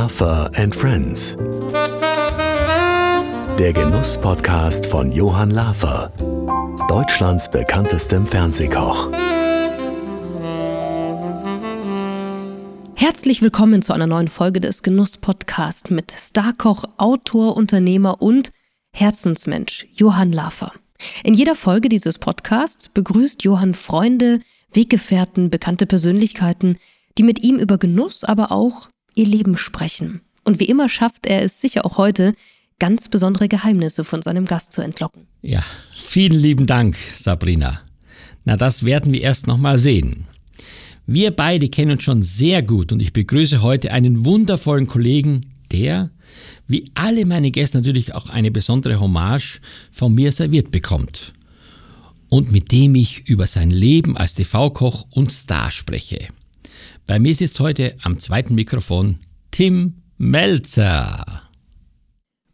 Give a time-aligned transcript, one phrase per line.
[0.00, 1.36] Lafer and Friends.
[3.58, 6.12] Der Genuss-Podcast von Johann Lafer,
[6.88, 9.10] Deutschlands bekanntestem Fernsehkoch.
[12.94, 18.52] Herzlich willkommen zu einer neuen Folge des Genuss-Podcasts mit Starkoch, Autor, Unternehmer und
[18.94, 20.72] Herzensmensch Johann Lafer.
[21.24, 24.38] In jeder Folge dieses Podcasts begrüßt Johann Freunde,
[24.72, 26.78] Weggefährten, bekannte Persönlichkeiten,
[27.18, 30.20] die mit ihm über Genuss, aber auch ihr Leben sprechen.
[30.44, 32.34] Und wie immer schafft er es sicher auch heute,
[32.78, 35.26] ganz besondere Geheimnisse von seinem Gast zu entlocken.
[35.42, 35.62] Ja,
[35.94, 37.80] vielen lieben Dank, Sabrina.
[38.44, 40.26] Na, das werden wir erst noch mal sehen.
[41.06, 45.40] Wir beide kennen uns schon sehr gut und ich begrüße heute einen wundervollen Kollegen,
[45.72, 46.10] der,
[46.66, 51.32] wie alle meine Gäste natürlich auch eine besondere Hommage von mir serviert bekommt
[52.28, 56.28] und mit dem ich über sein Leben als TV-Koch und Star spreche.
[57.08, 59.16] Bei mir sitzt heute am zweiten Mikrofon
[59.50, 61.42] Tim Melzer.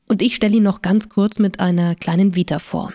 [0.08, 2.92] Und ich stelle ihn noch ganz kurz mit einer kleinen Vita vor.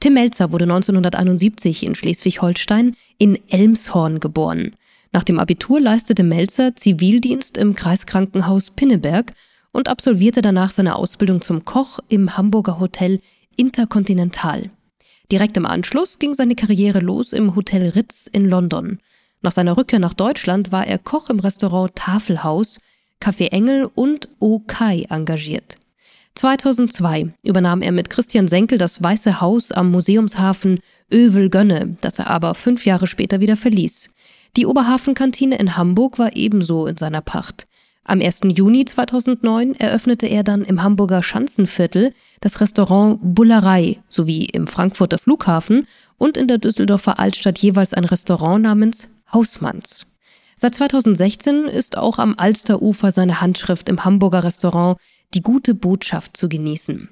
[0.00, 4.74] Tim Melzer wurde 1971 in Schleswig-Holstein in Elmshorn geboren.
[5.12, 9.34] Nach dem Abitur leistete Melzer Zivildienst im Kreiskrankenhaus Pinneberg
[9.70, 13.20] und absolvierte danach seine Ausbildung zum Koch im Hamburger Hotel
[13.56, 14.68] Intercontinental.
[15.30, 18.98] Direkt im Anschluss ging seine Karriere los im Hotel Ritz in London.
[19.42, 22.78] Nach seiner Rückkehr nach Deutschland war er Koch im Restaurant Tafelhaus,
[23.20, 25.76] Café Engel und O Kai engagiert.
[26.34, 30.80] 2002 übernahm er mit Christian Senkel das Weiße Haus am Museumshafen
[31.12, 34.10] Övel-Gönne, das er aber fünf Jahre später wieder verließ.
[34.56, 37.66] Die Oberhafenkantine in Hamburg war ebenso in seiner Pacht.
[38.04, 38.40] Am 1.
[38.56, 45.86] Juni 2009 eröffnete er dann im Hamburger Schanzenviertel das Restaurant Bullerei sowie im Frankfurter Flughafen
[46.18, 50.06] und in der Düsseldorfer Altstadt jeweils ein Restaurant namens Hausmanns.
[50.56, 54.98] Seit 2016 ist auch am Alsterufer seine Handschrift im Hamburger Restaurant
[55.34, 57.08] Die gute Botschaft zu genießen.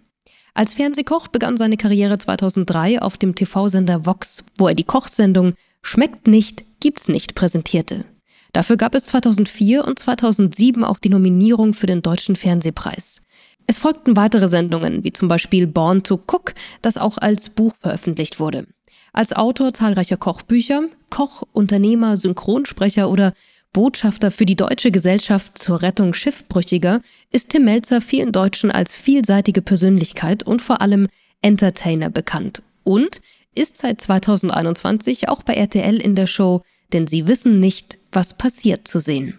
[0.54, 6.26] Als Fernsehkoch begann seine Karriere 2003 auf dem TV-Sender Vox, wo er die Kochsendung Schmeckt
[6.26, 8.04] nicht, gibt's nicht präsentierte.
[8.52, 13.22] Dafür gab es 2004 und 2007 auch die Nominierung für den Deutschen Fernsehpreis.
[13.66, 18.40] Es folgten weitere Sendungen, wie zum Beispiel Born to Cook, das auch als Buch veröffentlicht
[18.40, 18.66] wurde.
[19.12, 23.32] Als Autor zahlreicher Kochbücher, Koch, Unternehmer, Synchronsprecher oder
[23.72, 27.00] Botschafter für die Deutsche Gesellschaft zur Rettung Schiffbrüchiger
[27.30, 31.06] ist Tim Melzer vielen Deutschen als vielseitige Persönlichkeit und vor allem
[31.40, 33.20] Entertainer bekannt und
[33.54, 38.88] ist seit 2021 auch bei RTL in der Show Denn Sie wissen nicht, was passiert
[38.88, 39.38] zu sehen.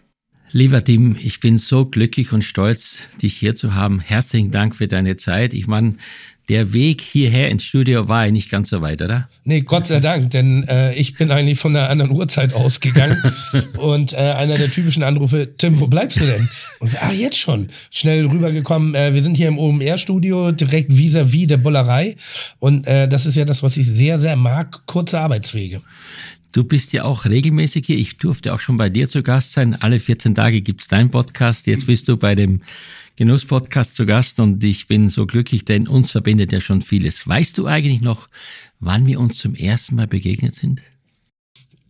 [0.54, 4.02] Lieber Tim, ich bin so glücklich und stolz, dich hier zu haben.
[4.02, 5.54] Herzlichen Dank für deine Zeit.
[5.54, 5.96] Ich meine,
[6.52, 9.30] der Weg hierher ins Studio war ja nicht ganz so weit, oder?
[9.46, 13.24] Nee, Gott sei Dank, denn äh, ich bin eigentlich von einer anderen Uhrzeit ausgegangen
[13.78, 16.50] und äh, einer der typischen Anrufe, Tim, wo bleibst du denn?
[16.80, 17.70] Und so, ah, jetzt schon.
[17.90, 22.18] Schnell rübergekommen, äh, wir sind hier im OMR-Studio, direkt vis-à-vis -vis der Bullerei
[22.60, 25.82] und äh, das ist ja das, was ich sehr, sehr mag, kurze Arbeitswege.
[26.52, 27.98] Du bist ja auch regelmäßig hier.
[27.98, 29.74] Ich durfte auch schon bei dir zu Gast sein.
[29.76, 31.66] Alle 14 Tage gibt's deinen Podcast.
[31.66, 32.62] Jetzt bist du bei dem
[33.16, 37.26] Genuss-Podcast zu Gast und ich bin so glücklich, denn uns verbindet ja schon vieles.
[37.26, 38.28] Weißt du eigentlich noch,
[38.80, 40.82] wann wir uns zum ersten Mal begegnet sind?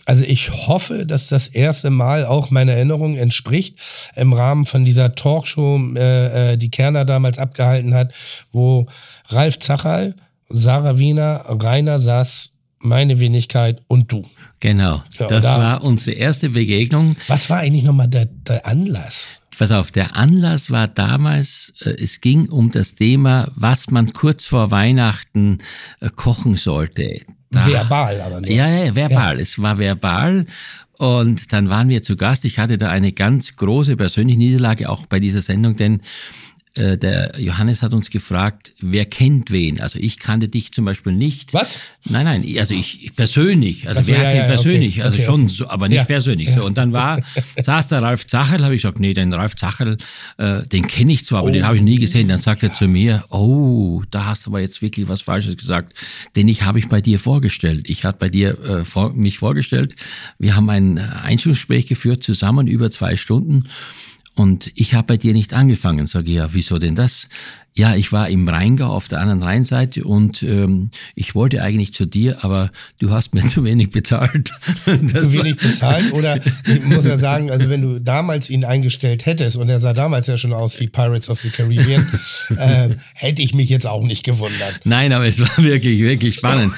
[0.06, 3.80] Also ich hoffe, dass das erste Mal auch meiner Erinnerung entspricht
[4.16, 8.14] im Rahmen von dieser Talkshow, äh, äh die Kerner damals abgehalten hat,
[8.52, 8.88] wo
[9.28, 10.16] Ralf Zachal,
[10.50, 14.24] Sarah Wiener, Rainer Sass meine Wenigkeit und du.
[14.60, 17.16] Genau, ja, das da, war unsere erste Begegnung.
[17.28, 19.42] Was war eigentlich nochmal der, der Anlass?
[19.58, 24.46] Pass auf, der Anlass war damals, äh, es ging um das Thema, was man kurz
[24.46, 25.60] vor Weihnachten
[26.00, 27.22] äh, kochen sollte.
[27.52, 28.50] Da, verbal aber nur.
[28.50, 29.36] Ja, ja, verbal.
[29.36, 29.42] Ja.
[29.42, 30.46] Es war verbal.
[30.98, 32.46] Und dann waren wir zu Gast.
[32.46, 36.02] Ich hatte da eine ganz große persönliche Niederlage auch bei dieser Sendung, denn
[36.74, 39.82] äh, der Johannes hat uns gefragt, wer kennt wen?
[39.82, 41.54] Also ich kannte dich zum Beispiel nicht.
[41.54, 41.80] Was?
[42.10, 45.42] Nein, nein, also ich persönlich, also wer ja, kennt ja, persönlich, okay, also okay, schon
[45.44, 45.54] okay.
[45.54, 46.06] so, aber nicht ja.
[46.06, 46.50] persönlich.
[46.54, 47.22] So und dann war
[47.58, 49.98] saß der Ralf Zacherl, habe ich gesagt, nee, den Ralf Zacherl,
[50.38, 51.52] äh, den kenne ich zwar, aber oh.
[51.52, 52.30] den habe ich nie gesehen.
[52.30, 55.94] Dann sagt er zu mir, oh, da hast du aber jetzt wirklich was Falsches gesagt,
[56.38, 57.90] den ich habe ich bei dir vorgestellt.
[57.90, 59.96] Ich hatte bei dir äh, vor, mich vorgestellt.
[60.40, 63.66] Wir haben ein Einstellungsgespräch geführt zusammen über zwei Stunden.
[64.36, 67.28] Und ich habe bei dir nicht angefangen, sage ich, ja, wieso denn das?
[67.74, 72.06] Ja, ich war im Rheingau auf der anderen Rheinseite und ähm, ich wollte eigentlich zu
[72.06, 72.70] dir, aber
[73.00, 74.52] du hast mir zu wenig bezahlt.
[74.86, 76.38] Das zu wenig bezahlt oder
[76.68, 80.28] ich muss ja sagen, also wenn du damals ihn eingestellt hättest und er sah damals
[80.28, 82.06] ja schon aus wie Pirates of the Caribbean,
[82.58, 84.82] äh, hätte ich mich jetzt auch nicht gewundert.
[84.84, 86.74] Nein, aber es war wirklich, wirklich spannend.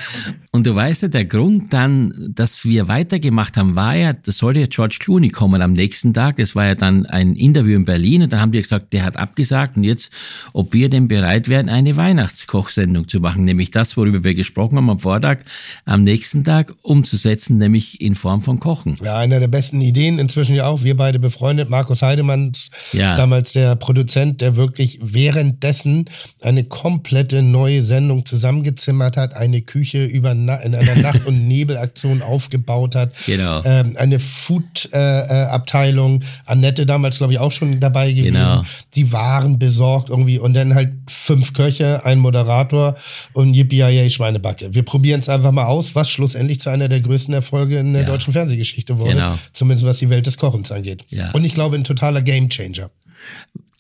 [0.52, 4.60] Und du weißt ja, der Grund dann, dass wir weitergemacht haben, war ja, das sollte
[4.60, 6.38] ja George Clooney kommen am nächsten Tag.
[6.38, 9.18] Es war ja dann ein Interview in Berlin und dann haben die gesagt, der hat
[9.18, 10.14] abgesagt und jetzt,
[10.54, 14.90] ob wir denn bereit wären, eine Weihnachtskochsendung zu machen, nämlich das, worüber wir gesprochen haben
[14.90, 15.40] am Vortag,
[15.86, 18.98] am nächsten Tag umzusetzen, nämlich in Form von Kochen.
[19.04, 22.52] Ja, einer der besten Ideen, inzwischen ja auch, wir beide befreundet, Markus Heidemann,
[22.92, 23.16] ja.
[23.16, 26.06] damals der Produzent, der wirklich währenddessen
[26.42, 32.96] eine komplette neue Sendung zusammengezimmert hat, eine Küche über in einer Nacht- und Nebelaktion aufgebaut
[32.96, 33.14] hat.
[33.26, 33.62] Genau.
[33.64, 36.22] Ähm, eine Food-Abteilung.
[36.22, 38.34] Äh, Annette damals, glaube ich, auch schon dabei gewesen.
[38.34, 38.64] Genau.
[38.96, 42.96] Die Waren besorgt irgendwie und dann halt fünf Köche, ein Moderator
[43.34, 44.74] und Yippie Schweinebacke.
[44.74, 48.04] Wir probieren es einfach mal aus, was schlussendlich zu einer der größten Erfolge in der
[48.04, 48.08] ja.
[48.08, 49.16] deutschen Fernsehgeschichte wurde.
[49.16, 49.38] Genau.
[49.54, 51.06] Zumindest was die Welt des Kochens angeht.
[51.10, 51.32] Ja.
[51.32, 52.90] Und ich glaube, ein totaler Gamechanger.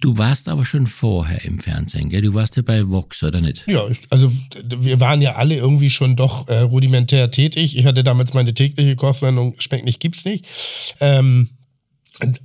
[0.03, 2.21] Du warst aber schon vorher im Fernsehen, gell?
[2.21, 3.63] Du warst ja bei Vox, oder nicht?
[3.67, 4.29] Ja, also
[4.77, 7.77] wir waren ja alle irgendwie schon doch äh, rudimentär tätig.
[7.77, 10.45] Ich hatte damals meine tägliche Kochsendung, schmeckt nicht, gibt's nicht.
[10.99, 11.51] Ähm,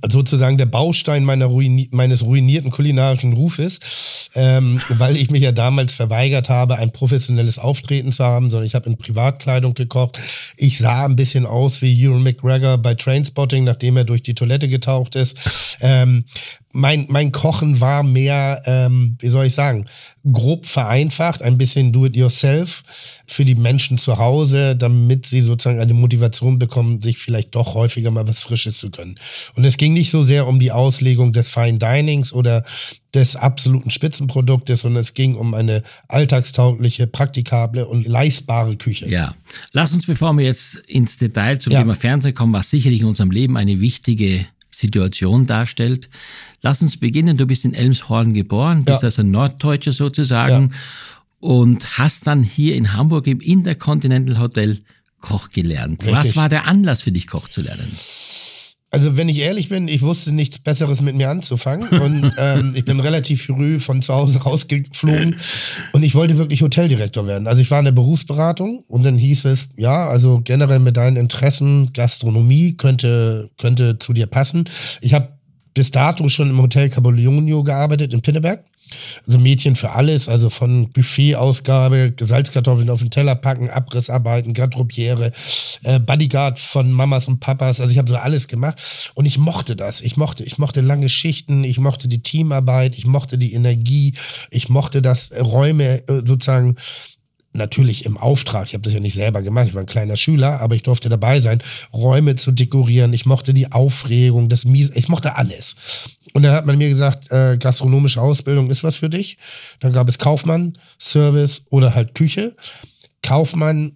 [0.09, 5.93] sozusagen der Baustein meiner Ruini meines ruinierten kulinarischen Rufes, ähm, weil ich mich ja damals
[5.93, 10.19] verweigert habe, ein professionelles Auftreten zu haben, sondern ich habe in Privatkleidung gekocht.
[10.57, 14.67] Ich sah ein bisschen aus wie Ewan McGregor bei Trainspotting, nachdem er durch die Toilette
[14.67, 15.77] getaucht ist.
[15.81, 16.25] Ähm,
[16.71, 19.85] mein, mein Kochen war mehr, ähm, wie soll ich sagen,
[20.31, 22.83] grob vereinfacht, ein bisschen do-it-yourself
[23.25, 28.11] für die Menschen zu Hause, damit sie sozusagen eine Motivation bekommen, sich vielleicht doch häufiger
[28.11, 29.17] mal was Frisches zu können.
[29.55, 32.63] Und es ging nicht so sehr um die Auslegung des Fine Dinings oder
[33.15, 39.09] des absoluten Spitzenproduktes, sondern es ging um eine alltagstaugliche, praktikable und leistbare Küche.
[39.09, 39.33] Ja.
[39.71, 41.79] Lass uns, bevor wir jetzt ins Detail zum ja.
[41.79, 44.45] Thema Fernsehen kommen, was sicherlich in unserem Leben eine wichtige
[44.79, 46.09] Situation darstellt.
[46.61, 47.37] Lass uns beginnen.
[47.37, 49.07] Du bist in Elmshorn geboren, bist ja.
[49.07, 50.77] also Norddeutscher sozusagen ja.
[51.39, 54.79] und hast dann hier in Hamburg im Intercontinental Hotel
[55.21, 56.03] Koch gelernt.
[56.03, 56.17] Richtig.
[56.17, 57.91] Was war der Anlass für dich, Koch zu lernen?
[58.91, 62.85] Also wenn ich ehrlich bin, ich wusste nichts Besseres mit mir anzufangen und ähm, ich
[62.85, 65.35] bin relativ früh von zu Hause rausgeflogen
[65.93, 67.47] und ich wollte wirklich Hoteldirektor werden.
[67.47, 71.17] Also ich war in der Berufsberatung und dann hieß es, ja, also generell mit deinen
[71.17, 74.67] Interessen, Gastronomie könnte, könnte zu dir passen.
[75.01, 75.29] Ich habe
[75.75, 78.63] bis dato schon im Hotel Cabollonio gearbeitet in Pinneberg
[79.25, 85.31] also Mädchen für alles, also von Buffetausgabe, Salzkartoffeln auf den Teller packen, Abrissarbeiten, Garderobiere,
[85.83, 87.81] äh, Bodyguard von Mamas und Papas.
[87.81, 90.01] Also ich habe so alles gemacht und ich mochte das.
[90.01, 94.13] Ich mochte, ich mochte lange Schichten, ich mochte die Teamarbeit, ich mochte die Energie,
[94.51, 96.75] ich mochte das Räume äh, sozusagen
[97.53, 100.59] natürlich im Auftrag, ich habe das ja nicht selber gemacht, ich war ein kleiner Schüler,
[100.59, 101.61] aber ich durfte dabei sein,
[101.93, 105.75] Räume zu dekorieren, ich mochte die Aufregung, das Mies, ich mochte alles.
[106.33, 109.37] Und dann hat man mir gesagt, äh, gastronomische Ausbildung ist was für dich.
[109.79, 112.55] Dann gab es Kaufmann, Service oder halt Küche.
[113.23, 113.93] Kaufmann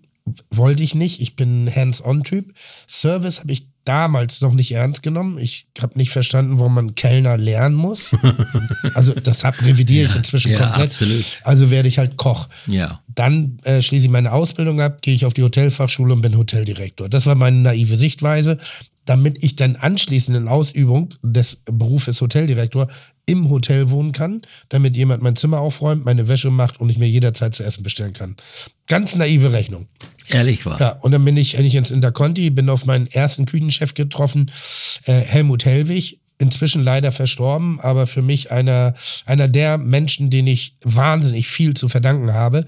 [0.50, 2.54] wollte ich nicht, ich bin Hands-on-Typ.
[2.88, 5.38] Service habe ich damals noch nicht ernst genommen.
[5.38, 8.16] Ich habe nicht verstanden, warum man Kellner lernen muss.
[8.94, 10.92] also das hab, revidiere ja, ich inzwischen ja, komplett.
[10.92, 11.25] Absolut.
[11.44, 12.48] Also werde ich halt Koch.
[12.68, 13.02] Ja.
[13.14, 17.10] Dann äh, schließe ich meine Ausbildung ab, gehe ich auf die Hotelfachschule und bin Hoteldirektor.
[17.10, 18.58] Das war meine naive Sichtweise,
[19.06, 22.88] damit ich dann anschließend in Ausübung des Berufes Hoteldirektor
[23.25, 27.08] im Hotel wohnen kann, damit jemand mein Zimmer aufräumt, meine Wäsche macht und ich mir
[27.08, 28.36] jederzeit zu essen bestellen kann.
[28.88, 29.88] Ganz naive Rechnung.
[30.30, 30.80] Ehrlich war.
[30.80, 34.52] Ja, und dann bin ich, bin ins Interconti, bin auf meinen ersten Küchenchef getroffen,
[35.06, 38.94] äh, Helmut Hellwig, inzwischen leider verstorben, aber für mich einer,
[39.25, 42.65] einer der Menschen, denen ich wahnsinnig viel zu verdanken habe.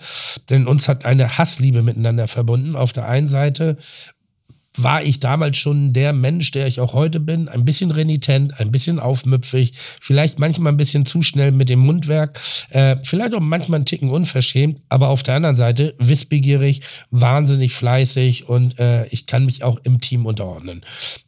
[0.49, 2.75] Denn uns hat eine Hassliebe miteinander verbunden.
[2.75, 3.77] Auf der einen Seite
[4.77, 7.47] war ich damals schon der Mensch, der ich auch heute bin.
[7.47, 12.39] Ein bisschen renitent, ein bisschen aufmüpfig, vielleicht manchmal ein bisschen zu schnell mit dem Mundwerk,
[12.69, 18.49] äh, vielleicht auch manchmal ein Ticken unverschämt, aber auf der anderen Seite wissbegierig, wahnsinnig fleißig
[18.49, 20.83] und äh, ich kann mich auch im Team unterordnen.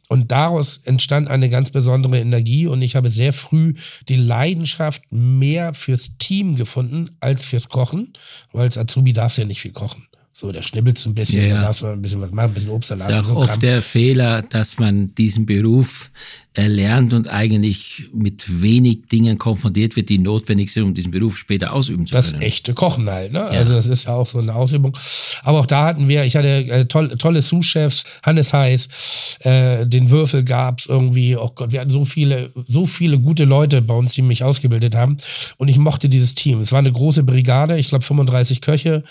[0.08, 3.74] Und daraus entstand eine ganz besondere Energie und ich habe sehr früh
[4.08, 8.14] die Leidenschaft mehr fürs Team gefunden als fürs Kochen,
[8.52, 10.07] weil als Azubi darfst du ja nicht viel kochen
[10.40, 11.54] So, da schnibbelst du ein bisschen, Ja, ja.
[11.56, 13.10] da darfst du ein bisschen was machen, ein bisschen Obstsalat.
[13.10, 13.58] Das ist auch so oft Kram.
[13.60, 16.12] der Fehler, dass man diesen Beruf
[16.54, 21.72] erlernt und eigentlich mit wenig Dingen konfrontiert wird, die notwendig sind, um diesen Beruf später
[21.72, 22.42] ausüben zu das können.
[22.42, 23.42] echte Kochen halt, ne?
[23.44, 24.96] Also das ist ja auch so eine Ausübung.
[25.44, 28.88] Aber auch da hatten wir, ich hatte äh, toll, tolle Sous-Chefs, Hannes Heiß,
[29.40, 33.80] äh, den Würfel gab's irgendwie, oh Gott, wir hatten so viele, so viele gute Leute
[33.80, 35.16] bei uns, die mich ausgebildet haben.
[35.58, 36.60] Und ich mochte dieses Team.
[36.60, 39.04] Es war eine große Brigade, ich glaube 35 Köche.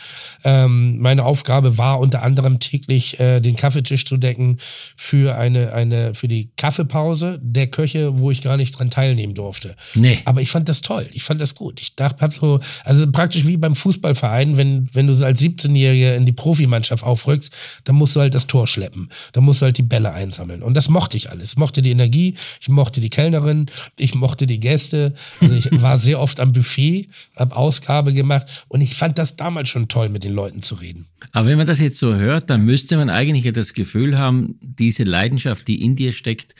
[0.44, 4.58] Ähm, meine Aufgabe war unter anderem täglich äh, den Kaffeetisch zu decken
[4.96, 9.76] für eine, eine, für die Kaffeepause der Köche, wo ich gar nicht dran teilnehmen durfte.
[9.96, 10.20] Nee.
[10.26, 11.08] Aber ich fand das toll.
[11.14, 11.82] Ich fand das gut.
[11.82, 16.16] Ich dachte, hab so, also praktisch wie beim Fußballverein, wenn, wenn du so als 17-Jähriger
[16.16, 17.52] in die Profimannschaft aufrückst,
[17.86, 19.10] dann musst du halt das Tor schleppen.
[19.34, 20.62] Dann musst du halt die Bälle einsammeln.
[20.62, 21.54] Und das mochte ich alles.
[21.54, 23.66] Ich mochte die Energie, ich mochte die Kellnerin,
[23.98, 25.16] ich mochte die Gäste.
[25.42, 29.70] Also ich war sehr oft am Buffet, hab Ausgabe gemacht und ich fand das damals
[29.70, 31.07] schon toll, mit den Leuten zu reden.
[31.32, 34.56] Aber wenn man das jetzt so hört, dann müsste man eigentlich ja das Gefühl haben,
[34.62, 36.56] diese Leidenschaft, die in dir steckt,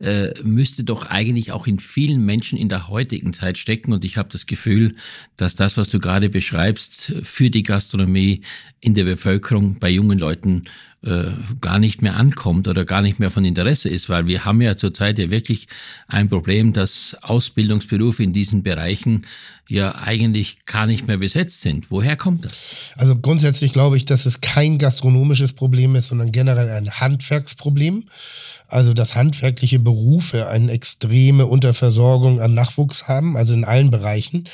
[0.00, 3.92] äh, müsste doch eigentlich auch in vielen Menschen in der heutigen Zeit stecken.
[3.92, 4.96] Und ich habe das Gefühl,
[5.36, 8.42] dass das, was du gerade beschreibst, für die Gastronomie
[8.80, 10.64] in der Bevölkerung bei jungen Leuten
[11.04, 14.60] äh, gar nicht mehr ankommt oder gar nicht mehr von Interesse ist, weil wir haben
[14.60, 15.66] ja zurzeit ja wirklich
[16.06, 19.26] ein Problem, dass Ausbildungsberufe in diesen Bereichen
[19.66, 21.90] ja eigentlich gar nicht mehr besetzt sind.
[21.90, 22.92] Woher kommt das?
[22.96, 28.04] Also grundsätzlich glaube ich, dass es kein gastronomisches Problem ist, sondern generell ein Handwerksproblem.
[28.68, 34.44] Also dass handwerkliche Berufe eine extreme Unterversorgung an Nachwuchs haben, also in allen Bereichen.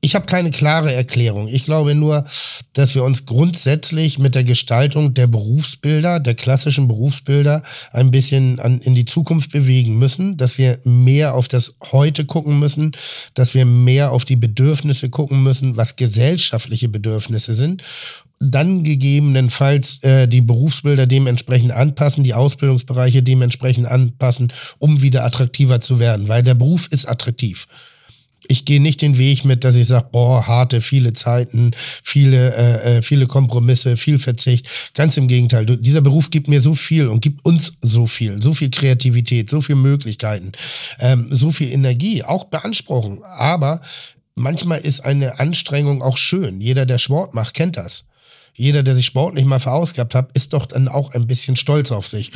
[0.00, 1.48] Ich habe keine klare Erklärung.
[1.48, 2.24] Ich glaube nur,
[2.72, 8.80] dass wir uns grundsätzlich mit der Gestaltung der Berufsbilder, der klassischen Berufsbilder, ein bisschen an,
[8.80, 12.92] in die Zukunft bewegen müssen, dass wir mehr auf das Heute gucken müssen,
[13.34, 17.82] dass wir mehr auf die Bedürfnisse gucken müssen, was gesellschaftliche Bedürfnisse sind.
[18.38, 25.98] Dann gegebenenfalls äh, die Berufsbilder dementsprechend anpassen, die Ausbildungsbereiche dementsprechend anpassen, um wieder attraktiver zu
[25.98, 27.66] werden, weil der Beruf ist attraktiv
[28.48, 31.70] ich gehe nicht den Weg mit, dass ich sage, boah, harte, viele Zeiten,
[32.02, 34.68] viele, äh, äh, viele Kompromisse, viel Verzicht.
[34.94, 35.66] Ganz im Gegenteil.
[35.66, 39.50] Du, dieser Beruf gibt mir so viel und gibt uns so viel, so viel Kreativität,
[39.50, 40.52] so viel Möglichkeiten,
[40.98, 43.22] ähm, so viel Energie, auch beanspruchen.
[43.22, 43.80] Aber
[44.34, 46.60] manchmal ist eine Anstrengung auch schön.
[46.60, 48.04] Jeder, der Sport macht, kennt das
[48.54, 52.06] jeder, der sich sportlich mal verausgabt hat, ist doch dann auch ein bisschen stolz auf
[52.06, 52.32] sich.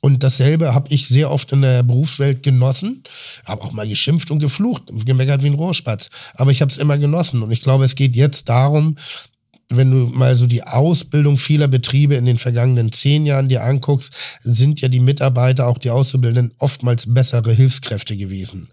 [0.00, 3.02] Und dasselbe habe ich sehr oft in der Berufswelt genossen,
[3.44, 6.10] habe auch mal geschimpft und geflucht, gemeckert wie ein Rohrspatz.
[6.34, 7.42] Aber ich habe es immer genossen.
[7.42, 8.96] Und ich glaube, es geht jetzt darum,
[9.68, 14.12] wenn du mal so die Ausbildung vieler Betriebe in den vergangenen zehn Jahren dir anguckst,
[14.40, 18.70] sind ja die Mitarbeiter, auch die Auszubildenden, oftmals bessere Hilfskräfte gewesen.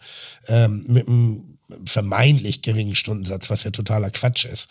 [0.48, 4.68] Ähm, mit einem vermeintlich geringen Stundensatz, was ja totaler Quatsch ist.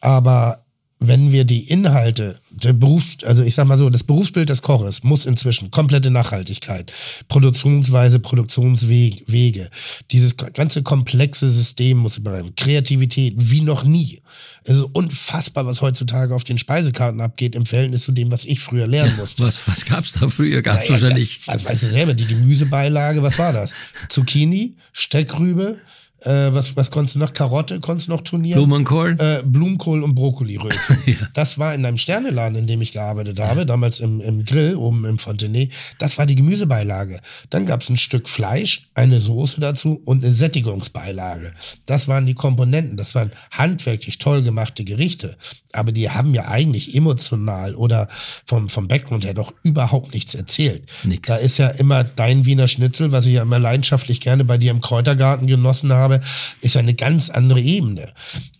[0.00, 0.65] Aber
[0.98, 5.04] wenn wir die Inhalte der Berufs, also ich sag mal so, das Berufsbild des Koches
[5.04, 6.90] muss inzwischen komplette Nachhaltigkeit,
[7.28, 9.70] Produktionsweise, Produktionswege, Wege,
[10.10, 14.22] dieses ganze komplexe System muss übernehmen, Kreativität wie noch nie.
[14.64, 18.60] Es ist unfassbar, was heutzutage auf den Speisekarten abgeht im Verhältnis zu dem, was ich
[18.60, 19.44] früher lernen musste.
[19.44, 20.62] Was, was gab's da früher?
[20.62, 21.46] Gab's Ja, ja, wahrscheinlich.
[21.46, 23.74] Was weißt du selber, die Gemüsebeilage, was war das?
[24.08, 25.78] Zucchini, Steckrübe,
[26.20, 27.32] äh, was, was konntest du noch?
[27.32, 28.58] Karotte konntest du noch turnieren?
[28.58, 29.16] Blumenkohl?
[29.18, 30.98] Äh, Blumenkohl und Brokkoliröschen.
[31.06, 31.14] Ja.
[31.34, 35.04] Das war in einem Sterneladen, in dem ich gearbeitet habe, damals im, im Grill oben
[35.04, 35.68] im Fontenay.
[35.98, 37.20] Das war die Gemüsebeilage.
[37.50, 41.52] Dann gab es ein Stück Fleisch, eine Soße dazu und eine Sättigungsbeilage.
[41.86, 42.96] Das waren die Komponenten.
[42.96, 45.36] Das waren handwerklich toll gemachte Gerichte.
[45.72, 48.08] Aber die haben ja eigentlich emotional oder
[48.46, 50.84] vom, vom Background her doch überhaupt nichts erzählt.
[51.04, 51.28] Nix.
[51.28, 54.70] Da ist ja immer dein Wiener Schnitzel, was ich ja immer leidenschaftlich gerne bei dir
[54.70, 56.05] im Kräutergarten genossen habe,
[56.60, 58.12] ist eine ganz andere Ebene.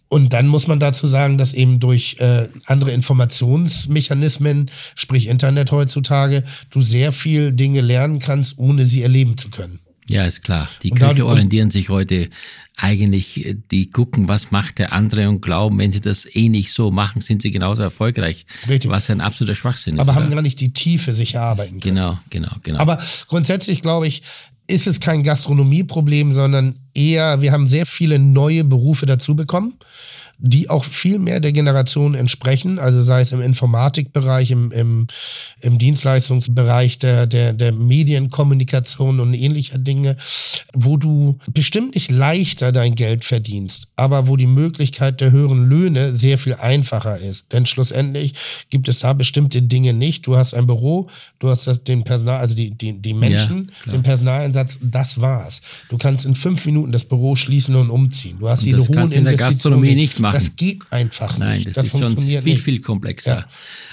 [0.09, 6.45] Und dann muss man dazu sagen, dass eben durch äh, andere Informationsmechanismen, sprich Internet heutzutage,
[6.71, 9.81] du sehr viel Dinge lernen kannst, ohne sie erleben zu können.
[10.09, 10.69] Ja, ist klar.
[10.85, 12.31] Die Und Köche orientieren sich heute
[12.77, 16.73] eigentlich, äh, die gucken, was macht der andere und glauben, wenn sie das eh nicht
[16.73, 18.47] so machen, sind sie genauso erfolgreich.
[18.69, 18.91] Richtig.
[18.91, 20.01] Was ein absoluter Schwachsinn ist.
[20.01, 20.37] Aber haben oder?
[20.37, 21.97] gar nicht die Tiefe sich erarbeiten können.
[21.97, 22.79] Genau, genau, genau.
[22.79, 24.23] Aber grundsätzlich glaube ich,
[24.67, 29.75] ist es kein Gastronomieproblem, sondern eher, wir haben sehr viele neue Berufe dazu bekommen,
[30.39, 35.07] die auch viel mehr der Generation entsprechen, also sei es im Informatikbereich, im, im,
[35.61, 40.17] im Dienstleistungsbereich der, der, der Medienkommunikation und ähnlicher Dinge,
[40.75, 46.15] wo du bestimmt nicht leichter dein Geld verdienst, aber wo die Möglichkeit der höheren Löhne
[46.15, 47.53] sehr viel einfacher ist.
[47.53, 48.35] Denn schlussendlich
[48.69, 50.27] gibt es da bestimmte Dinge nicht.
[50.27, 53.97] Du hast ein Büro, du hast das, den Personal, also die, die, die Menschen, klar.
[53.97, 55.63] den Personaleinsatz, das war's.
[55.89, 58.37] Du kannst in fünf Minuten das Büro schließen und umziehen.
[58.39, 60.35] Du hast Und diese das hohen du in der Investitionen Gastronomie nicht Das machen.
[60.35, 61.77] Das geht einfach Nein, nicht.
[61.77, 62.63] das, ist schon viel, nicht.
[62.63, 63.39] viel komplexer.
[63.39, 63.47] Ja.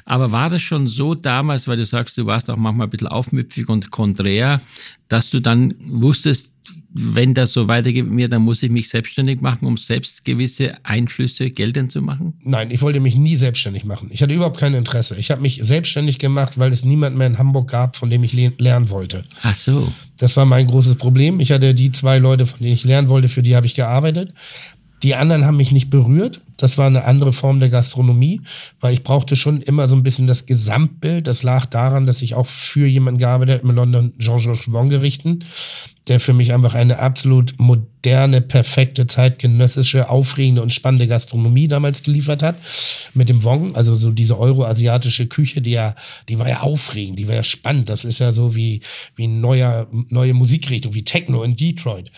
[0.06, 3.08] Aber war das schon so damals, weil du sagst, du warst auch manchmal ein bisschen
[3.08, 4.62] aufmüpfig und konträr,
[5.08, 6.54] dass du dann wusstest,
[6.94, 10.74] wenn das so weitergeht mit mir, dann muss ich mich selbstständig machen, um selbst gewisse
[10.84, 12.34] Einflüsse geltend zu machen?
[12.42, 14.10] Nein, ich wollte mich nie selbstständig machen.
[14.12, 15.16] Ich hatte überhaupt kein Interesse.
[15.18, 18.34] Ich habe mich selbstständig gemacht, weil es niemand mehr in Hamburg gab, von dem ich
[18.34, 19.26] le lernen wollte.
[19.42, 19.92] Ach so.
[20.18, 21.40] Das war mein großes Problem.
[21.40, 24.34] Ich hatte die zwei Leute, von denen ich lernen wollte, für die habe ich gearbeitet.
[25.04, 26.40] Die anderen haben mich nicht berührt.
[26.56, 28.40] Das war eine andere Form der Gastronomie,
[28.80, 31.28] weil ich brauchte schon immer so ein bisschen das Gesamtbild.
[31.28, 35.44] Das lag daran, dass ich auch für jemanden gearbeitet habe, in London Jean-Georges Bon gerichten,
[36.08, 42.42] der für mich einfach eine absolut moderne, perfekte, zeitgenössische, aufregende und spannende Gastronomie damals geliefert
[42.42, 42.56] hat.
[43.14, 45.96] Mit dem Wong, also so diese euroasiatische Küche, die ja,
[46.30, 47.90] die war ja aufregend, die war ja spannend.
[47.90, 48.80] Das ist ja so wie,
[49.18, 52.10] wie ein neuer, neue Musikrichtung, wie Techno in Detroit.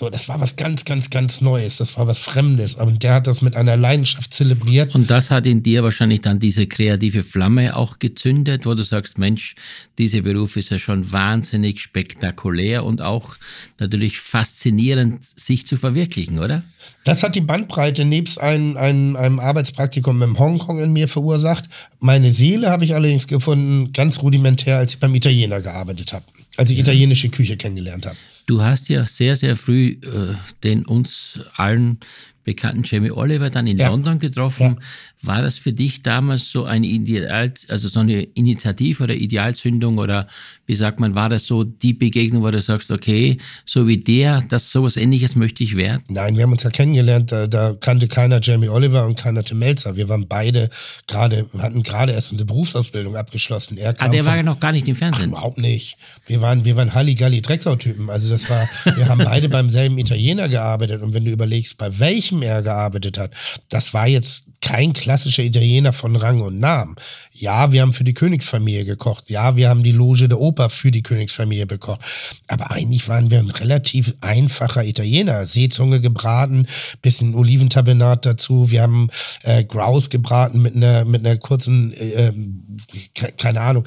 [0.00, 1.76] So, das war was ganz, ganz, ganz Neues.
[1.76, 2.78] Das war was Fremdes.
[2.78, 4.94] Aber der hat das mit einer Leidenschaft zelebriert.
[4.94, 9.18] Und das hat in dir wahrscheinlich dann diese kreative Flamme auch gezündet, wo du sagst,
[9.18, 9.54] Mensch,
[9.98, 13.36] dieser Beruf ist ja schon wahnsinnig spektakulär und auch
[13.78, 16.62] natürlich faszinierend, sich zu verwirklichen, oder?
[17.04, 21.66] Das hat die Bandbreite nebst einem, einem, einem Arbeitspraktikum in Hongkong in mir verursacht.
[21.98, 26.24] Meine Seele habe ich allerdings gefunden, ganz rudimentär, als ich beim Italiener gearbeitet habe.
[26.56, 28.16] Als ich italienische Küche kennengelernt habe.
[28.46, 31.98] Du hast ja sehr, sehr früh äh, den uns allen
[32.44, 33.88] bekannten Jamie Oliver dann in Ja.
[33.88, 34.80] London getroffen.
[35.22, 40.26] War das für dich damals so eine Ideal, also so eine Initiative oder Idealzündung oder
[40.66, 43.36] wie sagt man, war das so die Begegnung, wo du sagst, okay,
[43.66, 46.02] so wie der, das sowas ähnliches möchte ich werden?
[46.08, 49.58] Nein, wir haben uns ja kennengelernt, da, da kannte keiner Jamie Oliver und keiner Tim
[49.58, 49.96] Melzer.
[49.96, 50.70] Wir waren beide
[51.06, 53.76] gerade, wir hatten gerade erst eine Berufsausbildung abgeschlossen.
[53.76, 55.30] Er Ah, kam der von- war ja noch gar nicht im Ach, Fernsehen.
[55.30, 55.96] überhaupt nicht.
[56.26, 58.08] Wir waren, wir waren Halligalli Drecksau-Typen.
[58.08, 61.02] Also das war, wir haben beide beim selben Italiener gearbeitet.
[61.02, 63.32] Und wenn du überlegst, bei welchem er gearbeitet hat,
[63.68, 66.94] das war jetzt kein klassischer Italiener von Rang und Namen.
[67.32, 69.28] Ja, wir haben für die Königsfamilie gekocht.
[69.28, 72.00] Ja, wir haben die Loge der Oper für die Königsfamilie bekocht.
[72.46, 75.46] Aber eigentlich waren wir ein relativ einfacher Italiener.
[75.46, 76.68] Seezunge gebraten,
[77.02, 78.70] bisschen Oliventabernat dazu.
[78.70, 79.08] Wir haben
[79.42, 82.78] äh, Graus gebraten mit einer, mit einer kurzen, äh, ähm,
[83.12, 83.84] ke- keine Ahnung,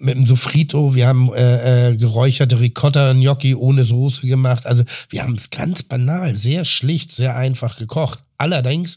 [0.00, 4.66] mit einem Sofrito, wir haben äh, äh, geräucherte Ricotta Gnocchi ohne Soße gemacht.
[4.66, 8.20] Also wir haben es ganz banal, sehr schlicht, sehr einfach gekocht.
[8.38, 8.96] Allerdings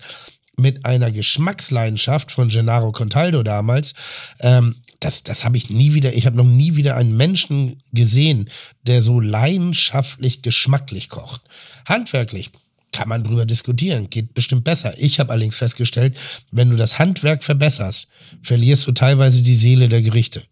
[0.58, 3.94] mit einer Geschmacksleidenschaft von Gennaro Contaldo damals.
[4.40, 8.50] Ähm, das das habe ich nie wieder, ich habe noch nie wieder einen Menschen gesehen,
[8.84, 11.42] der so leidenschaftlich geschmacklich kocht.
[11.86, 12.52] Handwerklich
[12.92, 14.94] kann man drüber diskutieren, geht bestimmt besser.
[14.98, 16.18] Ich habe allerdings festgestellt,
[16.52, 18.10] wenn du das Handwerk verbesserst,
[18.42, 20.44] verlierst du teilweise die Seele der Gerichte.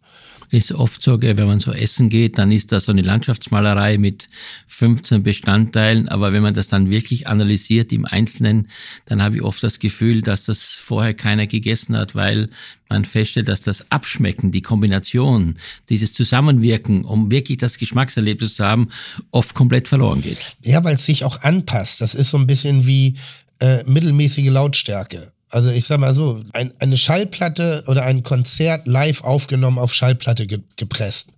[0.52, 4.28] Ist oft so, wenn man so essen geht, dann ist da so eine Landschaftsmalerei mit
[4.68, 8.68] 15 Bestandteilen, aber wenn man das dann wirklich analysiert im Einzelnen,
[9.06, 12.50] dann habe ich oft das Gefühl, dass das vorher keiner gegessen hat, weil
[12.90, 15.54] man feststellt, dass das Abschmecken, die Kombination,
[15.90, 18.90] dieses Zusammenwirken, um wirklich das Geschmackserlebnis zu haben,
[19.32, 20.58] oft komplett verloren geht.
[20.64, 22.02] Ja, weil es sich auch anpasst.
[22.02, 23.16] Das ist so ein bisschen wie
[23.60, 25.32] äh, mittelmäßige Lautstärke.
[25.50, 30.48] Also ich sag mal so, ein, eine Schallplatte oder ein Konzert live aufgenommen auf Schallplatte
[30.48, 31.30] ge gepresst.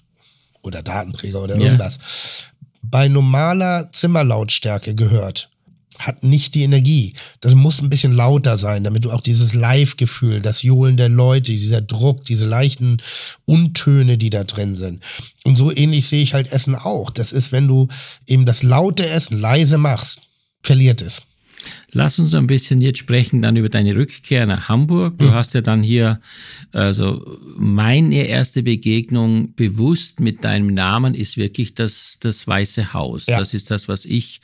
[0.61, 1.97] Oder Datenträger oder irgendwas.
[2.83, 5.49] Bei normaler Zimmerlautstärke gehört,
[6.05, 7.13] hat nicht die Energie.
[7.41, 11.51] Das muss ein bisschen lauter sein, damit du auch dieses Live-Gefühl, das Johlen der Leute,
[11.51, 12.97] dieser Druck, diese leichten
[13.45, 15.03] Untöne, die da drin sind.
[15.43, 17.09] Und so ähnlich sehe ich halt Essen auch.
[17.09, 17.87] Das ist, wenn du
[18.25, 20.21] eben das laute Essen leise machst,
[20.63, 21.21] verliert es.
[21.91, 25.17] Lass uns ein bisschen jetzt sprechen dann über deine Rückkehr nach Hamburg.
[25.17, 26.21] Du hast ja dann hier,
[26.71, 33.27] also meine erste Begegnung bewusst mit deinem Namen ist wirklich das, das Weiße Haus.
[33.27, 33.39] Ja.
[33.39, 34.41] Das ist das, was ich,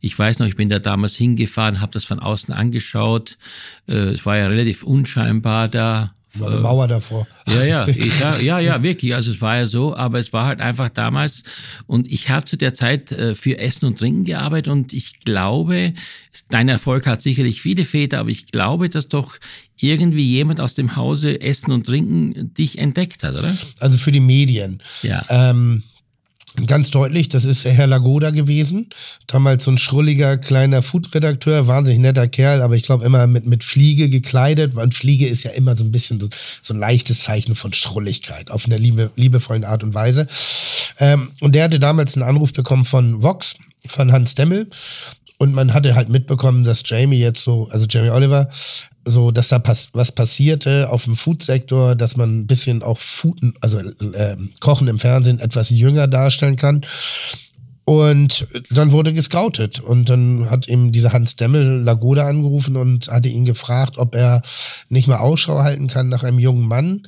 [0.00, 3.38] ich weiß noch, ich bin da damals hingefahren, habe das von außen angeschaut.
[3.88, 6.14] Äh, Es war ja relativ unscheinbar da.
[6.34, 7.26] War eine Mauer davor.
[7.48, 9.14] Ja, ja, ich sag, ja, ja, wirklich.
[9.14, 11.42] Also es war ja so, aber es war halt einfach damals.
[11.86, 15.94] Und ich habe zu der Zeit äh, für Essen und Trinken gearbeitet und ich glaube,
[16.48, 19.38] dein Erfolg hat sicherlich viele Väter, aber ich glaube, dass doch
[19.76, 23.56] irgendwie jemand aus dem Hause Essen und Trinken dich entdeckt hat, oder?
[23.80, 24.82] Also für die Medien.
[25.02, 25.24] Ja.
[25.28, 25.82] Ähm,
[26.66, 28.88] ganz deutlich, das ist Herr Lagoda gewesen.
[29.26, 33.64] Damals so ein schrulliger kleiner Food-Redakteur, wahnsinnig netter Kerl, aber ich glaube immer mit, mit
[33.64, 36.28] Fliege gekleidet, weil Fliege ist ja immer so ein bisschen so,
[36.62, 40.26] so ein leichtes Zeichen von Schrulligkeit, auf eine liebe, liebevollen Art und Weise.
[40.98, 43.54] Ähm, und der hatte damals einen Anruf bekommen von Vox,
[43.86, 44.68] von Hans Demmel.
[45.38, 48.50] Und man hatte halt mitbekommen, dass Jamie jetzt so, also Jamie Oliver,
[49.04, 53.40] so, dass da pass was passierte auf dem Food-Sektor, dass man ein bisschen auch Food,
[53.60, 56.82] also äh, Kochen im Fernsehen etwas jünger darstellen kann.
[57.84, 59.80] Und dann wurde gescoutet.
[59.80, 64.42] Und dann hat eben dieser Hans Demmel Lagoda angerufen und hatte ihn gefragt, ob er
[64.88, 67.02] nicht mal Ausschau halten kann nach einem jungen Mann,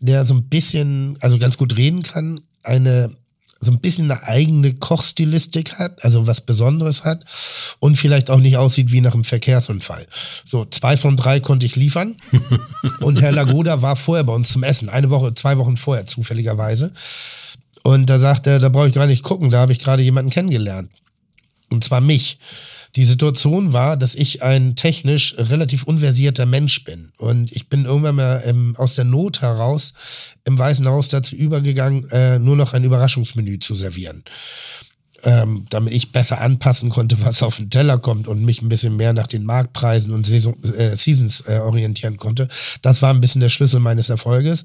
[0.00, 3.14] der so ein bisschen, also ganz gut reden kann, eine
[3.64, 7.24] so ein bisschen eine eigene Kochstilistik hat, also was Besonderes hat
[7.80, 10.06] und vielleicht auch nicht aussieht wie nach einem Verkehrsunfall.
[10.46, 12.16] So, zwei von drei konnte ich liefern.
[13.00, 16.92] und Herr Lagoda war vorher bei uns zum Essen, eine Woche, zwei Wochen vorher zufälligerweise.
[17.82, 20.30] Und da sagt er, da brauche ich gar nicht gucken, da habe ich gerade jemanden
[20.30, 20.90] kennengelernt.
[21.70, 22.38] Und zwar mich.
[22.96, 27.12] Die Situation war, dass ich ein technisch relativ unversierter Mensch bin.
[27.16, 29.92] Und ich bin irgendwann mal ähm, aus der Not heraus
[30.44, 34.24] im Weißen Haus dazu übergegangen, äh, nur noch ein Überraschungsmenü zu servieren
[35.24, 38.96] ähm, damit ich besser anpassen konnte, was auf den Teller kommt und mich ein bisschen
[38.96, 42.48] mehr nach den Marktpreisen und Saison, äh, Seasons äh, orientieren konnte.
[42.82, 44.64] Das war ein bisschen der Schlüssel meines Erfolges.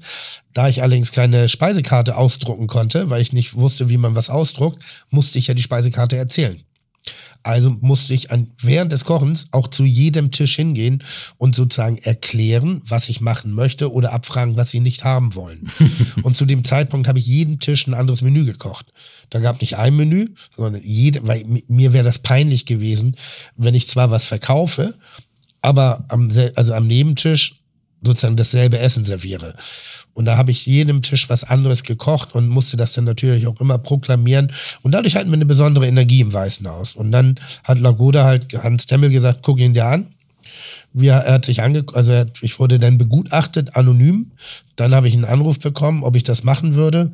[0.52, 4.82] Da ich allerdings keine Speisekarte ausdrucken konnte, weil ich nicht wusste, wie man was ausdruckt,
[5.10, 6.60] musste ich ja die Speisekarte erzählen.
[7.42, 11.02] Also musste ich an, während des Kochens auch zu jedem Tisch hingehen
[11.38, 15.70] und sozusagen erklären, was ich machen möchte oder abfragen, was sie nicht haben wollen.
[16.22, 18.92] und zu dem Zeitpunkt habe ich jeden Tisch ein anderes Menü gekocht.
[19.30, 23.16] Da gab nicht ein Menü, sondern jede, weil mir wäre das peinlich gewesen,
[23.56, 24.94] wenn ich zwar was verkaufe,
[25.62, 27.60] aber am, also am Nebentisch
[28.02, 29.54] sozusagen dasselbe Essen serviere.
[30.20, 33.58] Und da habe ich jedem Tisch was anderes gekocht und musste das dann natürlich auch
[33.58, 34.52] immer proklamieren.
[34.82, 36.94] Und dadurch hatten wir eine besondere Energie im Weißen Haus.
[36.94, 40.08] Und dann hat Lagoda halt Hans Temmel gesagt, guck ihn dir an.
[40.92, 44.32] Wir, er hat sich ange, also er, ich wurde dann begutachtet, anonym.
[44.76, 47.12] Dann habe ich einen Anruf bekommen, ob ich das machen würde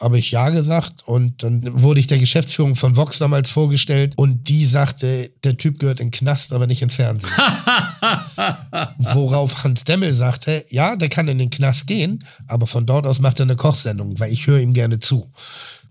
[0.00, 4.48] habe ich ja gesagt und dann wurde ich der Geschäftsführung von Vox damals vorgestellt und
[4.48, 7.32] die sagte, der Typ gehört in den Knast, aber nicht ins Fernsehen.
[8.98, 13.20] Worauf Hans Demmel sagte, ja, der kann in den Knast gehen, aber von dort aus
[13.20, 15.30] macht er eine Kochsendung, weil ich höre ihm gerne zu.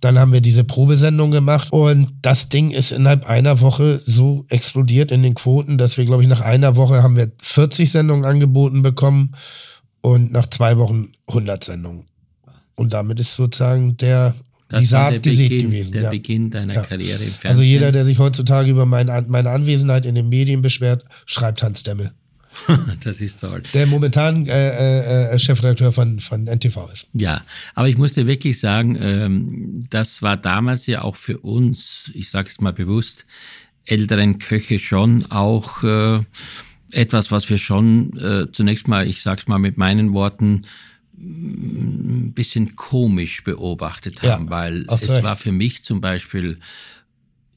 [0.01, 5.11] Dann haben wir diese Probesendung gemacht und das Ding ist innerhalb einer Woche so explodiert
[5.11, 8.81] in den Quoten, dass wir, glaube ich, nach einer Woche haben wir 40 Sendungen angeboten
[8.81, 9.35] bekommen
[10.01, 12.05] und nach zwei Wochen 100 Sendungen.
[12.75, 14.35] Und damit ist sozusagen der,
[14.67, 15.91] das die Saat gesät Beginn, gewesen.
[15.91, 16.09] Der ja.
[16.09, 16.81] Beginn deiner ja.
[16.81, 17.51] Karriere im Fernsehen.
[17.51, 21.83] Also jeder, der sich heutzutage über mein, meine Anwesenheit in den Medien beschwert, schreibt Hans
[21.83, 22.11] Demmel.
[23.03, 23.63] das ist toll.
[23.73, 27.07] Der momentan äh, äh, Chefredakteur von, von NTV ist.
[27.13, 27.41] Ja,
[27.73, 32.29] aber ich muss dir wirklich sagen, ähm, das war damals ja auch für uns, ich
[32.29, 33.25] sage es mal bewusst,
[33.85, 36.19] älteren Köche schon auch äh,
[36.91, 40.65] etwas, was wir schon äh, zunächst mal, ich sage es mal mit meinen Worten,
[41.17, 46.59] ein bisschen komisch beobachtet haben, ja, weil es war für mich zum Beispiel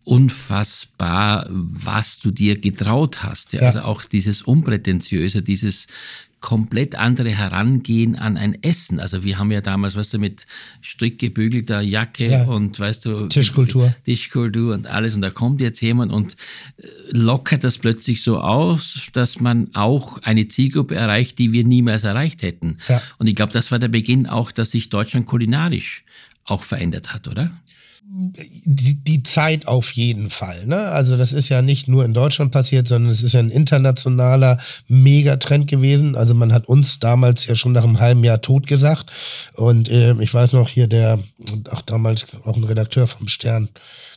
[0.04, 3.52] unfassbar, was du dir getraut hast.
[3.52, 3.60] Ja?
[3.60, 3.66] ja.
[3.66, 5.86] Also auch dieses Unprätentiöse, dieses
[6.40, 9.01] komplett andere Herangehen an ein Essen.
[9.01, 10.46] Also wir haben ja damals, weißt du, mit
[10.81, 12.44] strick gebügelter Jacke ja.
[12.44, 16.37] und weißt du Tischkultur, Tischkultur und alles und da kommt jetzt jemand und
[16.77, 22.05] äh, lockert das plötzlich so aus, dass man auch eine Zielgruppe erreicht, die wir niemals
[22.05, 22.79] erreicht hätten.
[22.88, 23.03] Ja.
[23.18, 26.05] Und ich glaube, das war der Beginn auch, dass sich Deutschland kulinarisch
[26.44, 27.51] auch verändert hat, oder?
[28.10, 30.64] Die, die Zeit auf jeden Fall.
[30.64, 30.78] Ne?
[30.78, 34.56] Also das ist ja nicht nur in Deutschland passiert, sondern es ist ja ein internationaler
[34.86, 36.16] Megatrend gewesen.
[36.16, 39.10] Also man hat uns damals ja schon nach einem halben Jahr tot gesagt.
[39.54, 41.18] Und äh, ich weiß noch hier der,
[41.70, 43.68] auch damals auch ein Redakteur vom Stern,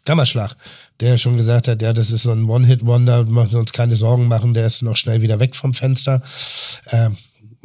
[0.06, 0.56] Gammerschlag,
[1.02, 4.28] der schon gesagt hat, ja, das ist so ein One-Hit-Wonder, wir müssen uns keine Sorgen
[4.28, 6.22] machen, der ist noch schnell wieder weg vom Fenster.
[6.86, 7.10] Äh,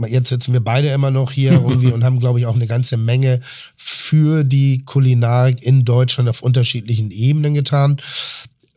[0.07, 2.97] jetzt sitzen wir beide immer noch hier irgendwie und haben, glaube ich, auch eine ganze
[2.97, 3.41] Menge
[3.77, 7.97] für die Kulinarik in Deutschland auf unterschiedlichen Ebenen getan.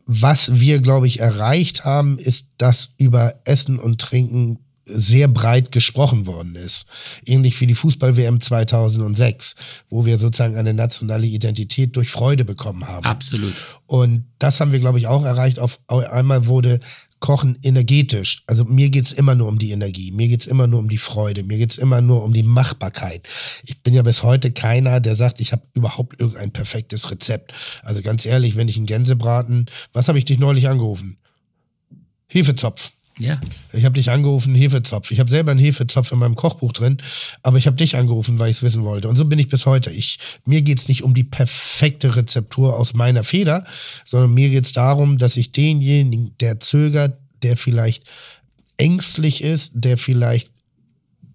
[0.06, 4.58] Was wir, glaube ich, erreicht haben, ist, dass über Essen und Trinken
[4.92, 6.86] sehr breit gesprochen worden ist.
[7.24, 9.54] Ähnlich wie die Fußball-WM 2006,
[9.88, 13.04] wo wir sozusagen eine nationale Identität durch Freude bekommen haben.
[13.04, 13.54] Absolut.
[13.86, 15.58] Und das haben wir, glaube ich, auch erreicht.
[15.58, 16.80] Auf einmal wurde
[17.20, 18.42] Kochen energetisch.
[18.46, 21.42] Also mir geht's immer nur um die Energie, mir geht's immer nur um die Freude,
[21.42, 23.28] mir geht's immer nur um die Machbarkeit.
[23.64, 27.52] Ich bin ja bis heute keiner, der sagt, ich habe überhaupt irgendein perfektes Rezept.
[27.82, 31.18] Also ganz ehrlich, wenn ich einen Gänsebraten, was habe ich dich neulich angerufen?
[32.26, 32.92] Hefezopf.
[33.20, 33.38] Ja.
[33.72, 35.10] Ich habe dich angerufen, Hefezopf.
[35.10, 36.98] Ich habe selber einen Hefezopf in meinem Kochbuch drin,
[37.42, 39.08] aber ich habe dich angerufen, weil ich es wissen wollte.
[39.08, 39.90] Und so bin ich bis heute.
[39.90, 43.64] Ich, mir geht's nicht um die perfekte Rezeptur aus meiner Feder,
[44.06, 48.04] sondern mir geht's darum, dass ich denjenigen, der zögert, der vielleicht
[48.78, 50.50] ängstlich ist, der vielleicht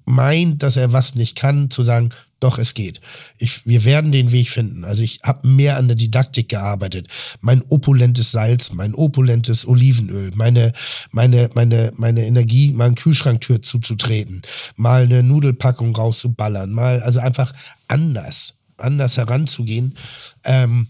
[0.05, 3.01] meint, dass er was nicht kann, zu sagen, doch, es geht.
[3.37, 4.83] Ich, wir werden den Weg finden.
[4.83, 7.07] Also ich habe mehr an der Didaktik gearbeitet.
[7.41, 10.73] Mein opulentes Salz, mein opulentes Olivenöl, meine,
[11.11, 14.43] meine, meine, meine Energie, mal eine Kühlschranktür zuzutreten,
[14.75, 17.53] mal eine Nudelpackung rauszuballern, mal, also einfach
[17.87, 19.95] anders, anders heranzugehen.
[20.43, 20.89] Ähm,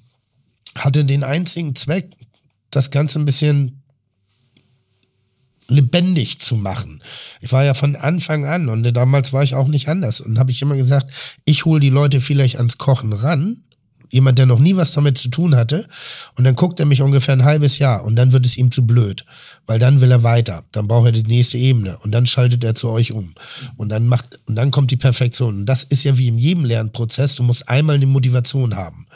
[0.77, 2.09] hatte den einzigen Zweck,
[2.69, 3.81] das Ganze ein bisschen
[5.67, 7.01] lebendig zu machen.
[7.41, 10.51] Ich war ja von Anfang an und damals war ich auch nicht anders und habe
[10.51, 11.11] ich immer gesagt,
[11.45, 13.61] ich hole die Leute vielleicht ans Kochen ran,
[14.11, 15.87] jemand, der noch nie was damit zu tun hatte,
[16.35, 18.85] und dann guckt er mich ungefähr ein halbes Jahr und dann wird es ihm zu
[18.85, 19.25] blöd,
[19.65, 22.75] weil dann will er weiter, dann braucht er die nächste Ebene und dann schaltet er
[22.75, 23.33] zu euch um
[23.77, 25.59] und dann macht und dann kommt die Perfektion.
[25.59, 29.07] Und das ist ja wie in jedem Lernprozess, du musst einmal eine Motivation haben.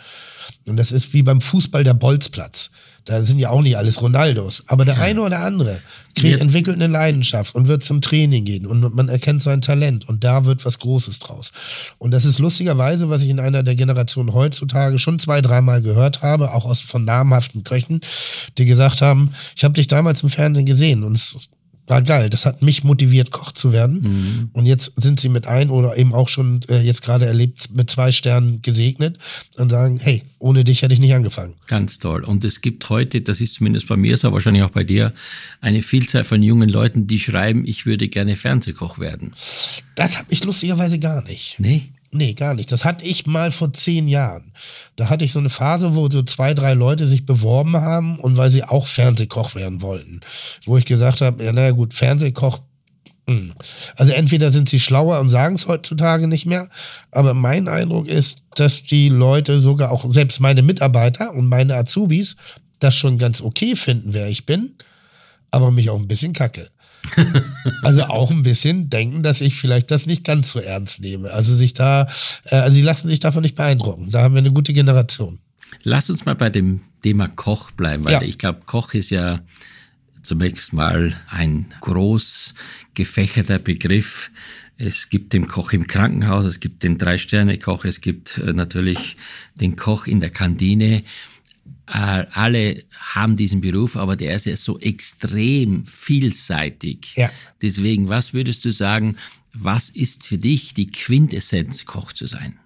[0.65, 2.71] Und das ist wie beim Fußball der Bolzplatz.
[3.05, 4.63] Da sind ja auch nicht alles Ronaldos.
[4.67, 5.79] Aber der eine oder andere
[6.15, 6.41] kriegt, Ja.
[6.41, 10.45] entwickelt eine Leidenschaft und wird zum Training gehen und man erkennt sein Talent und da
[10.45, 11.51] wird was Großes draus.
[11.97, 16.21] Und das ist lustigerweise, was ich in einer der Generationen heutzutage schon zwei, dreimal gehört
[16.21, 18.01] habe, auch aus von namhaften Köchen,
[18.57, 21.49] die gesagt haben, ich habe dich damals im Fernsehen gesehen und es
[21.89, 22.29] war geil.
[22.29, 24.49] Das hat mich motiviert, Koch zu werden.
[24.53, 27.89] Und jetzt sind sie mit ein oder eben auch schon äh, jetzt gerade erlebt mit
[27.89, 29.17] zwei Sternen gesegnet
[29.57, 31.55] und sagen, hey, ohne dich hätte ich nicht angefangen.
[31.67, 32.23] Ganz toll.
[32.23, 35.13] Und es gibt heute, das ist zumindest bei mir so, wahrscheinlich auch bei dir,
[35.61, 39.31] eine Vielzahl von jungen Leuten, die schreiben, ich würde gerne Fernsehkoch werden.
[39.95, 41.59] Das habe ich lustigerweise gar nicht.
[41.59, 41.89] Nee?
[42.11, 42.71] Nee, gar nicht.
[42.71, 44.51] Das hatte ich mal vor zehn Jahren.
[44.95, 48.35] Da hatte ich so eine Phase, wo so zwei, drei Leute sich beworben haben und
[48.35, 50.21] weil sie auch Fernsehkoch werden wollten.
[50.65, 52.61] Wo ich gesagt habe, ja, naja gut, Fernsehkoch.
[53.27, 53.53] hm.
[53.95, 56.67] Also entweder sind sie schlauer und sagen es heutzutage nicht mehr,
[57.11, 62.37] aber mein Eindruck ist, dass die Leute sogar auch, selbst meine Mitarbeiter und meine Azubis,
[62.79, 64.75] das schon ganz okay finden, wer ich bin,
[65.51, 66.69] aber mich auch ein bisschen kacke.
[67.83, 71.31] Also auch ein bisschen denken, dass ich vielleicht das nicht ganz so ernst nehme.
[71.31, 72.07] Also sich da,
[72.45, 74.09] äh, also sie lassen sich davon nicht beeindrucken.
[74.11, 75.39] Da haben wir eine gute Generation.
[75.83, 78.21] Lass uns mal bei dem Thema Koch bleiben, weil Ja.
[78.21, 79.41] ich glaube, Koch ist ja
[80.21, 82.53] zunächst mal ein groß
[82.93, 84.31] gefächerter Begriff.
[84.77, 89.17] Es gibt den Koch im Krankenhaus, es gibt den Drei-Sterne-Koch, es gibt äh, natürlich
[89.55, 91.03] den Koch in der Kantine.
[91.87, 97.13] Äh, alle haben diesen Beruf, aber der ist ja so extrem vielseitig.
[97.15, 97.31] Ja.
[97.61, 99.15] Deswegen, was würdest du sagen,
[99.53, 102.59] was ist für dich die Quintessenz, Koch zu sein?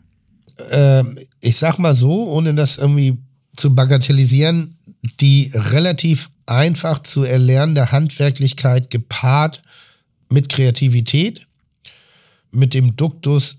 [0.72, 3.18] Ähm, ich sag mal so, ohne das irgendwie
[3.56, 4.76] zu bagatellisieren,
[5.20, 9.62] die relativ einfach zu erlernende Handwerklichkeit gepaart
[10.30, 11.48] mit Kreativität,
[12.52, 13.58] mit dem Duktus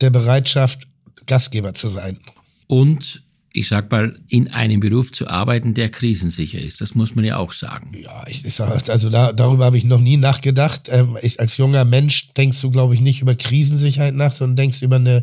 [0.00, 0.86] der Bereitschaft,
[1.26, 2.18] Gastgeber zu sein.
[2.66, 3.22] Und
[3.54, 6.80] ich sag mal, in einem Beruf zu arbeiten, der krisensicher ist.
[6.80, 7.92] Das muss man ja auch sagen.
[8.00, 10.88] Ja, ich, sag, also da, darüber habe ich noch nie nachgedacht.
[10.90, 14.82] Ähm, ich, als junger Mensch denkst du, glaube ich, nicht über Krisensicherheit nach, sondern denkst
[14.82, 15.22] über eine,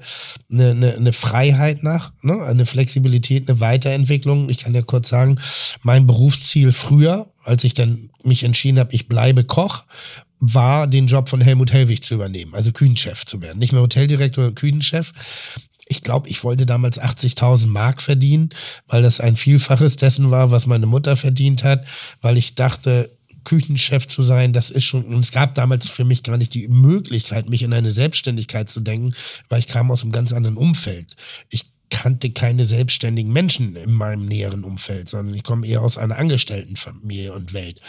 [0.52, 2.44] eine, eine, eine Freiheit nach, ne?
[2.44, 4.50] eine Flexibilität, eine Weiterentwicklung.
[4.50, 5.39] Ich kann ja kurz sagen,
[5.84, 9.84] mein Berufsziel früher, als ich dann mich entschieden habe, ich bleibe Koch,
[10.39, 13.60] war, den Job von Helmut Hellwig zu übernehmen, also Küchenchef zu werden.
[13.60, 15.12] Nicht mehr Hoteldirektor, Küchenchef.
[15.91, 18.52] Ich glaube, ich wollte damals 80.000 Mark verdienen,
[18.88, 21.86] weil das ein Vielfaches dessen war, was meine Mutter verdient hat,
[22.21, 23.10] weil ich dachte,
[23.43, 26.67] Küchenchef zu sein, das ist schon, und es gab damals für mich gar nicht die
[26.67, 29.15] Möglichkeit, mich in eine Selbstständigkeit zu denken,
[29.49, 31.15] weil ich kam aus einem ganz anderen Umfeld.
[31.49, 36.19] Ich kannte keine selbstständigen Menschen in meinem näheren Umfeld, sondern ich komme eher aus einer
[36.19, 37.82] Angestelltenfamilie und Welt.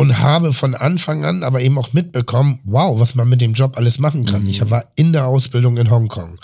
[0.00, 3.76] Und habe von Anfang an aber eben auch mitbekommen, wow, was man mit dem Job
[3.76, 4.46] alles machen kann.
[4.46, 6.38] Ich war in der Ausbildung in Hongkong.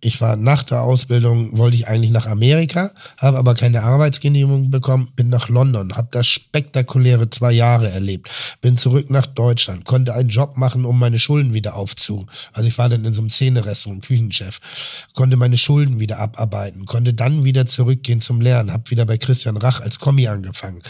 [0.00, 5.12] Ich war nach der Ausbildung, wollte ich eigentlich nach Amerika, habe aber keine Arbeitsgenehmigung bekommen,
[5.14, 8.30] bin nach London, habe das spektakuläre zwei Jahre erlebt,
[8.62, 12.24] bin zurück nach Deutschland, konnte einen Job machen, um meine Schulden wieder aufzu.
[12.54, 14.58] Also ich war dann in so einem Szene-Restaurant, Küchenchef,
[15.12, 19.58] konnte meine Schulden wieder abarbeiten, konnte dann wieder zurückgehen zum Lernen, habe wieder bei Christian
[19.58, 20.82] Rach als Kommi angefangen.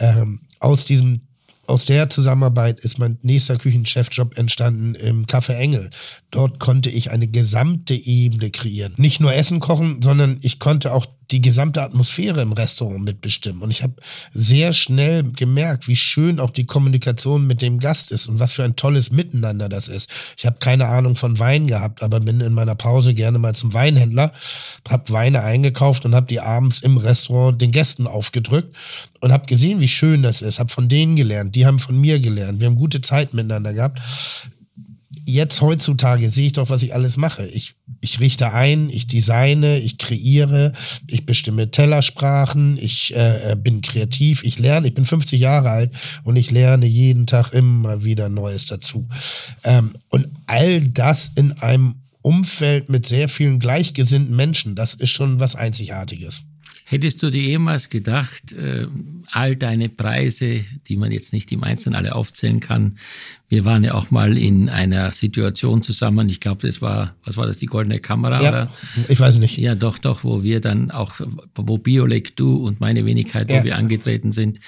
[0.00, 1.22] Ähm, aus diesem
[1.66, 5.90] aus der Zusammenarbeit ist mein nächster Küchenchefjob entstanden im Café Engel.
[6.30, 8.94] Dort konnte ich eine gesamte Ebene kreieren.
[8.96, 13.62] Nicht nur Essen kochen, sondern ich konnte auch die gesamte Atmosphäre im Restaurant mitbestimmen.
[13.62, 13.94] Und ich habe
[14.32, 18.64] sehr schnell gemerkt, wie schön auch die Kommunikation mit dem Gast ist und was für
[18.64, 20.10] ein tolles Miteinander das ist.
[20.36, 23.72] Ich habe keine Ahnung von Wein gehabt, aber bin in meiner Pause gerne mal zum
[23.74, 24.32] Weinhändler,
[24.88, 28.76] habe Weine eingekauft und habe die abends im Restaurant den Gästen aufgedrückt
[29.20, 30.58] und habe gesehen, wie schön das ist.
[30.58, 32.60] Habe von denen gelernt, die haben von mir gelernt.
[32.60, 34.00] Wir haben gute Zeit miteinander gehabt
[35.26, 37.46] jetzt heutzutage sehe ich doch, was ich alles mache.
[37.46, 40.72] Ich, ich richte ein, ich designe, ich kreiere,
[41.06, 44.88] ich bestimme Tellersprachen, ich äh, bin kreativ, ich lerne.
[44.88, 45.90] Ich bin 50 Jahre alt
[46.24, 49.08] und ich lerne jeden Tag immer wieder Neues dazu.
[49.64, 55.40] Ähm, und all das in einem Umfeld mit sehr vielen gleichgesinnten Menschen, das ist schon
[55.40, 56.42] was Einzigartiges.
[56.92, 58.86] Hättest du dir jemals gedacht, äh,
[59.30, 62.98] all deine Preise, die man jetzt nicht im Einzelnen alle aufzählen kann,
[63.48, 67.46] wir waren ja auch mal in einer Situation zusammen, ich glaube, das war, was war
[67.46, 68.42] das, die goldene Kamera?
[68.42, 68.72] Ja, oder?
[69.08, 69.56] ich weiß nicht.
[69.56, 71.18] Ja, doch, doch, wo wir dann auch,
[71.54, 73.64] wo Biolek, du und meine Wenigkeit, wo Ja.
[73.64, 74.60] wir angetreten sind.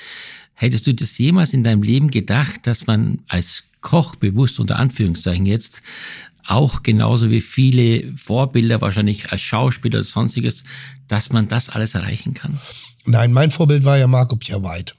[0.55, 5.45] Hättest du das jemals in deinem Leben gedacht, dass man als Koch bewusst unter Anführungszeichen
[5.45, 5.83] jetzt
[6.47, 10.65] auch genauso wie viele Vorbilder wahrscheinlich als Schauspieler oder sonstiges,
[11.09, 12.59] dass man das alles erreichen kann?
[13.07, 14.95] Nein, mein Vorbild war ja Marco Pierre White.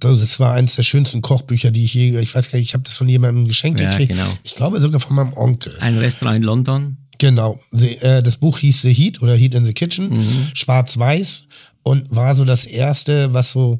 [0.00, 2.74] Das das war eines der schönsten Kochbücher, die ich je, ich weiß gar nicht, ich
[2.74, 4.12] habe das von jemandem geschenkt Ja, gekriegt.
[4.12, 4.28] genau.
[4.42, 5.76] Ich glaube sogar von meinem Onkel.
[5.80, 6.96] Ein Restaurant in London.
[7.18, 7.58] Genau.
[7.72, 10.48] Äh, das Buch hieß The Heat oder Heat in the Kitchen, Mhm.
[10.54, 11.44] schwarz-weiß
[11.82, 13.78] und war so das erste, was so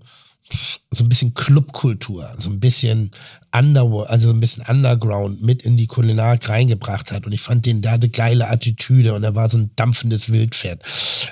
[0.93, 3.11] so ein bisschen Clubkultur, so ein bisschen
[3.53, 7.27] Underworld, also ein bisschen Underground mit in die Kulinarik reingebracht hat.
[7.27, 10.83] Und ich fand den, der hatte geile Attitüde und er war so ein dampfendes Wildpferd.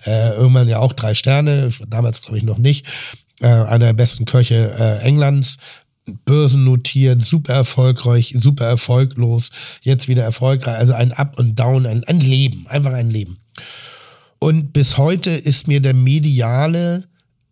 [0.07, 2.87] Äh, irgendwann ja auch drei Sterne, damals glaube ich noch nicht.
[3.40, 5.59] Äh, einer der besten Köche äh, Englands,
[6.24, 9.50] börsennotiert, super erfolgreich, super erfolglos,
[9.83, 10.77] jetzt wieder erfolgreich.
[10.77, 13.38] Also ein Up und Down, ein, ein Leben, einfach ein Leben.
[14.38, 17.05] Und bis heute ist mir der mediale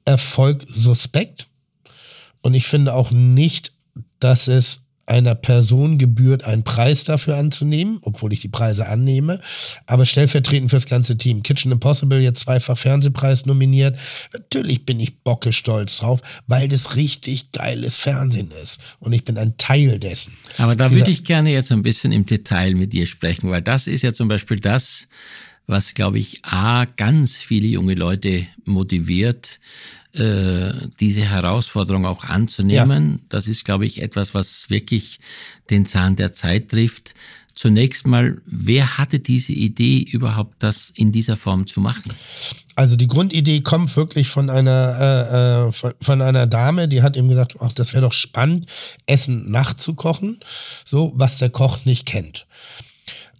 [0.05, 1.47] Erfolg suspekt.
[2.43, 3.73] Und ich finde auch nicht,
[4.21, 9.41] dass es einer Person gebührt, einen Preis dafür anzunehmen, obwohl ich die Preise annehme,
[9.87, 11.43] aber stellvertretend fürs ganze Team.
[11.43, 13.99] Kitchen Impossible jetzt zweifach Fernsehpreis nominiert.
[14.33, 19.37] Natürlich bin ich bocke stolz drauf, weil das richtig geiles Fernsehen ist und ich bin
[19.39, 20.33] ein Teil dessen.
[20.59, 23.89] Aber da würde ich gerne jetzt ein bisschen im Detail mit dir sprechen, weil das
[23.89, 25.09] ist ja zum Beispiel das,
[25.67, 29.59] was, glaube ich, A, ganz viele junge Leute motiviert,
[30.15, 33.23] äh, diese Herausforderung auch anzunehmen.
[33.29, 35.21] Das ist, glaube ich, etwas, was wirklich
[35.71, 37.15] den Zahn der Zeit trifft.
[37.55, 42.13] Zunächst mal, wer hatte diese Idee überhaupt, das in dieser Form zu machen?
[42.75, 47.17] Also die Grundidee kommt wirklich von einer äh, äh, von, von einer Dame, die hat
[47.17, 48.67] ihm gesagt, ach, das wäre doch spannend,
[49.07, 50.41] Essen nachzukochen,
[50.87, 52.47] so was der Koch nicht kennt.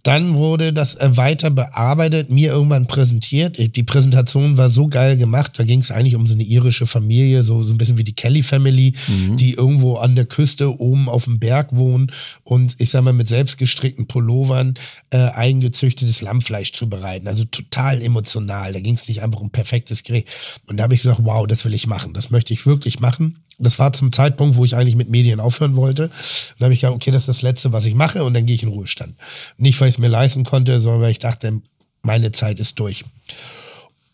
[0.03, 3.57] Dann wurde das äh, weiter bearbeitet, mir irgendwann präsentiert.
[3.57, 5.57] Die Präsentation war so geil gemacht.
[5.57, 8.13] Da ging es eigentlich um so eine irische Familie, so, so ein bisschen wie die
[8.13, 8.93] Kelly Family,
[9.37, 12.11] die irgendwo an der Küste oben auf dem Berg wohnen
[12.43, 14.73] und ich sag mal mit selbstgestrickten Pullovern
[15.11, 17.27] äh, eingezüchtetes Lammfleisch zubereiten.
[17.27, 18.73] Also total emotional.
[18.73, 20.29] Da ging es nicht einfach um perfektes Gericht.
[20.67, 22.13] Und da habe ich gesagt, wow, das will ich machen.
[22.13, 23.39] Das möchte ich wirklich machen.
[23.59, 26.09] Das war zum Zeitpunkt, wo ich eigentlich mit Medien aufhören wollte.
[26.57, 28.55] Dann habe ich gesagt, okay, das ist das Letzte, was ich mache und dann gehe
[28.55, 29.15] ich in Ruhestand.
[29.57, 31.61] Nicht, weil ich es mir leisten konnte, sondern weil ich dachte,
[32.01, 33.03] meine Zeit ist durch.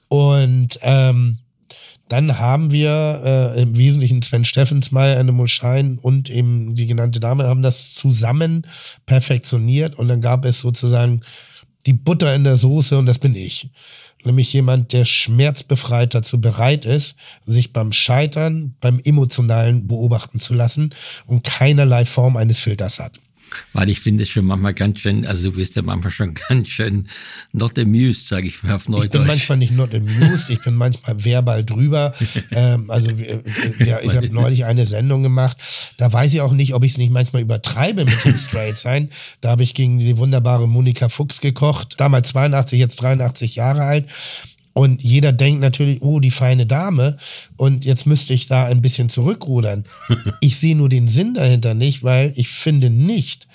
[0.09, 1.39] Und ähm,
[2.09, 3.21] dann haben wir
[3.55, 8.65] äh, im Wesentlichen Sven Steffensmeier, Anne Mulschein und eben die genannte Dame haben das zusammen
[9.05, 11.21] perfektioniert und dann gab es sozusagen
[11.85, 13.69] die Butter in der Soße und das bin ich.
[14.23, 20.93] Nämlich jemand, der schmerzbefreit dazu bereit ist, sich beim Scheitern, beim Emotionalen beobachten zu lassen
[21.25, 23.19] und keinerlei Form eines Filters hat.
[23.73, 26.69] Weil ich finde es schon manchmal ganz schön, also du wirst ja manchmal schon ganz
[26.69, 27.07] schön
[27.51, 29.05] not amused, sage ich mal auf Neudeutsch.
[29.05, 32.13] Ich bin manchmal nicht not amused, ich bin manchmal verbal drüber.
[32.51, 35.57] ähm, also ja, ich habe neulich eine Sendung gemacht,
[35.97, 39.09] da weiß ich auch nicht, ob ich es nicht manchmal übertreibe mit dem Straight sein.
[39.41, 44.05] Da habe ich gegen die wunderbare Monika Fuchs gekocht, damals 82, jetzt 83 Jahre alt.
[44.73, 47.17] Und jeder denkt natürlich, oh, die feine Dame.
[47.57, 49.85] Und jetzt müsste ich da ein bisschen zurückrudern.
[50.41, 53.47] Ich sehe nur den Sinn dahinter nicht, weil ich finde nicht,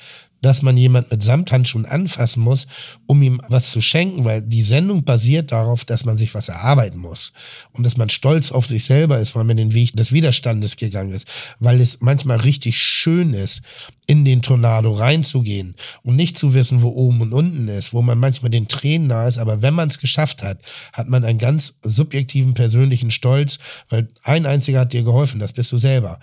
[0.44, 2.66] dass man jemand mit Samthandschuhen anfassen muss,
[3.06, 6.98] um ihm was zu schenken, weil die Sendung basiert darauf, dass man sich was erarbeiten
[6.98, 7.32] muss
[7.72, 11.12] und dass man stolz auf sich selber ist, weil man den Weg des Widerstandes gegangen
[11.12, 11.26] ist,
[11.60, 13.62] weil es manchmal richtig schön ist,
[14.06, 18.18] in den Tornado reinzugehen und nicht zu wissen, wo oben und unten ist, wo man
[18.18, 20.58] manchmal den Tränen nah ist, aber wenn man es geschafft hat,
[20.92, 25.72] hat man einen ganz subjektiven persönlichen Stolz, weil ein einziger hat dir geholfen, das bist
[25.72, 26.20] du selber.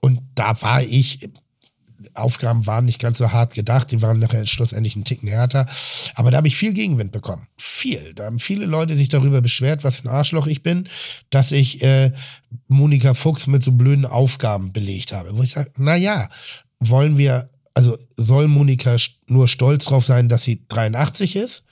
[0.00, 1.30] Und da war ich
[2.14, 5.66] Aufgaben waren nicht ganz so hart gedacht, die waren nachher schlussendlich einen Ticken härter.
[6.14, 7.46] Aber da habe ich viel Gegenwind bekommen.
[7.58, 8.12] Viel.
[8.14, 10.88] Da haben viele Leute sich darüber beschwert, was für ein Arschloch ich bin,
[11.30, 12.12] dass ich äh,
[12.68, 15.36] Monika Fuchs mit so blöden Aufgaben belegt habe.
[15.36, 16.28] Wo ich sage, na ja,
[16.80, 18.96] wollen wir, also soll Monika
[19.28, 21.64] nur stolz drauf sein, dass sie 83 ist?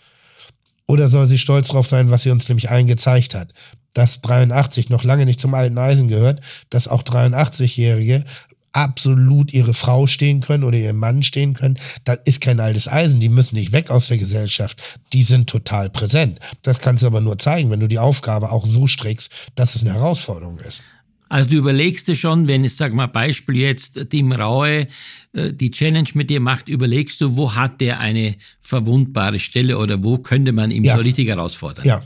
[0.87, 3.53] Oder soll sie stolz drauf sein, was sie uns nämlich allen gezeigt hat?
[3.95, 8.25] Dass 83 noch lange nicht zum alten Eisen gehört, dass auch 83-Jährige
[8.73, 11.79] absolut ihre Frau stehen können oder ihren Mann stehen können.
[12.05, 14.99] Das ist kein altes Eisen, die müssen nicht weg aus der Gesellschaft.
[15.13, 16.39] Die sind total präsent.
[16.63, 19.83] Das kannst du aber nur zeigen, wenn du die Aufgabe auch so strickst, dass es
[19.83, 20.83] eine Herausforderung ist.
[21.29, 24.89] Also du überlegst dir schon, wenn ich sag mal Beispiel jetzt Tim Raue
[25.33, 30.03] äh, die Challenge mit dir macht, überlegst du, wo hat der eine verwundbare Stelle oder
[30.03, 30.97] wo könnte man ihn Ja.
[30.97, 31.85] so richtig herausfordern?
[31.87, 32.03] Ja.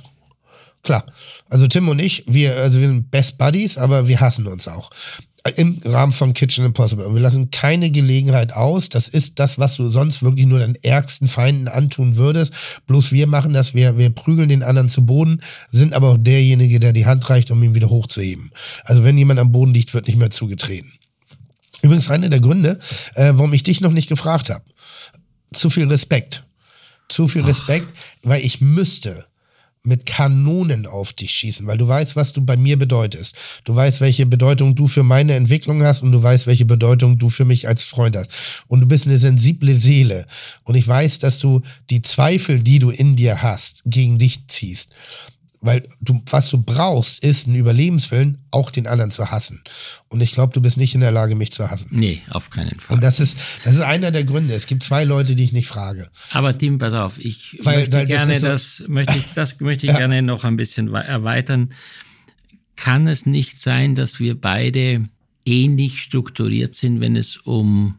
[0.82, 1.06] klar.
[1.48, 4.90] Also Tim und ich, wir, also wir sind Best Buddies, aber wir hassen uns auch
[5.56, 7.04] im Rahmen von Kitchen Impossible.
[7.04, 8.88] Und wir lassen keine Gelegenheit aus.
[8.88, 12.54] Das ist das, was du sonst wirklich nur deinen ärgsten Feinden antun würdest.
[12.86, 16.80] Bloß wir machen das, wir, wir prügeln den anderen zu Boden, sind aber auch derjenige,
[16.80, 18.52] der die Hand reicht, um ihn wieder hochzuheben.
[18.84, 20.90] Also wenn jemand am Boden liegt, wird nicht mehr zugetreten.
[21.82, 22.78] Übrigens einer der Gründe,
[23.14, 24.64] äh, warum ich dich noch nicht gefragt habe.
[25.52, 26.44] Zu viel Respekt.
[27.10, 28.30] Zu viel Respekt, Ach.
[28.30, 29.26] weil ich müsste
[29.84, 33.36] mit Kanonen auf dich schießen, weil du weißt, was du bei mir bedeutest.
[33.64, 37.28] Du weißt, welche Bedeutung du für meine Entwicklung hast und du weißt, welche Bedeutung du
[37.28, 38.30] für mich als Freund hast.
[38.66, 40.26] Und du bist eine sensible Seele.
[40.64, 41.60] Und ich weiß, dass du
[41.90, 44.90] die Zweifel, die du in dir hast, gegen dich ziehst.
[45.64, 49.64] Weil du, was du brauchst, ist ein Überlebenswillen, auch den anderen zu hassen.
[50.08, 51.88] Und ich glaube, du bist nicht in der Lage, mich zu hassen.
[51.90, 52.96] Nee, auf keinen Fall.
[52.96, 54.52] Und das ist, das ist einer der Gründe.
[54.52, 56.10] Es gibt zwei Leute, die ich nicht frage.
[56.32, 59.58] Aber Tim, pass auf, ich weil, möchte weil gerne, das, so, das, möchte ich, das
[59.60, 59.96] möchte ich ja.
[59.96, 61.70] gerne noch ein bisschen erweitern.
[62.76, 65.06] Kann es nicht sein, dass wir beide
[65.46, 67.94] ähnlich strukturiert sind, wenn es um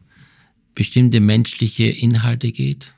[0.76, 2.92] bestimmte menschliche Inhalte geht?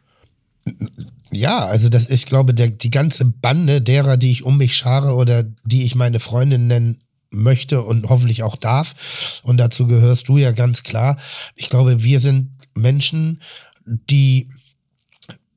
[1.30, 5.14] Ja, also das, ich glaube, der, die ganze Bande derer, die ich um mich schare
[5.14, 7.00] oder die ich meine Freundin nennen
[7.30, 11.18] möchte und hoffentlich auch darf, und dazu gehörst du ja ganz klar.
[11.54, 13.40] Ich glaube, wir sind Menschen,
[13.84, 14.48] die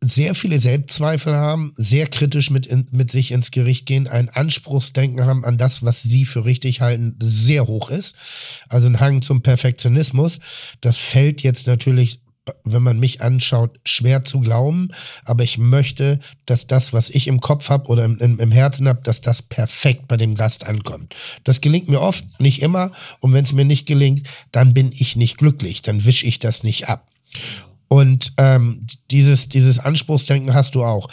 [0.03, 5.25] sehr viele Selbstzweifel haben, sehr kritisch mit, in, mit sich ins Gericht gehen, ein Anspruchsdenken
[5.25, 8.15] haben an das, was sie für richtig halten, sehr hoch ist.
[8.67, 10.39] Also ein Hang zum Perfektionismus.
[10.81, 12.21] Das fällt jetzt natürlich
[12.63, 14.89] wenn man mich anschaut, schwer zu glauben.
[15.25, 19.01] Aber ich möchte, dass das, was ich im Kopf habe oder im, im Herzen habe,
[19.03, 21.15] dass das perfekt bei dem Gast ankommt.
[21.43, 22.91] Das gelingt mir oft, nicht immer.
[23.19, 25.81] Und wenn es mir nicht gelingt, dann bin ich nicht glücklich.
[25.81, 27.09] Dann wische ich das nicht ab.
[27.87, 31.09] Und ähm, dieses, dieses Anspruchsdenken hast du auch.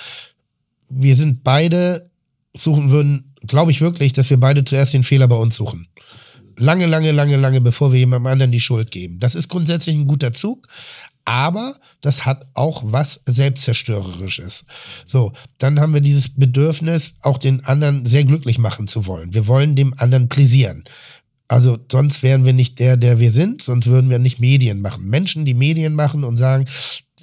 [0.88, 2.10] Wir sind beide,
[2.56, 5.88] suchen würden, glaube ich wirklich, dass wir beide zuerst den Fehler bei uns suchen
[6.58, 9.18] lange, lange, lange, lange, bevor wir jemandem anderen die Schuld geben.
[9.20, 10.66] Das ist grundsätzlich ein guter Zug,
[11.28, 14.64] aber das hat auch was selbstzerstörerisches.
[15.04, 19.34] So, dann haben wir dieses Bedürfnis, auch den anderen sehr glücklich machen zu wollen.
[19.34, 20.84] Wir wollen dem anderen pläsieren.
[21.46, 25.04] Also sonst wären wir nicht der, der wir sind, sonst würden wir nicht Medien machen.
[25.04, 26.64] Menschen, die Medien machen und sagen,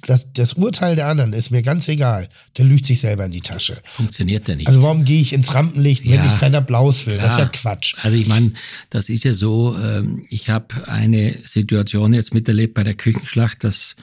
[0.06, 2.28] das, das Urteil der anderen ist mir ganz egal.
[2.56, 3.76] Der lügt sich selber in die Tasche.
[3.84, 4.68] Funktioniert der nicht.
[4.68, 7.14] Also warum gehe ich ins Rampenlicht, wenn ja, ich keinen Applaus will?
[7.14, 7.26] Klar.
[7.26, 7.96] Das ist ja Quatsch.
[8.02, 8.52] Also ich meine,
[8.90, 13.96] das ist ja so, ähm, ich habe eine Situation jetzt miterlebt bei der Küchenschlacht, dass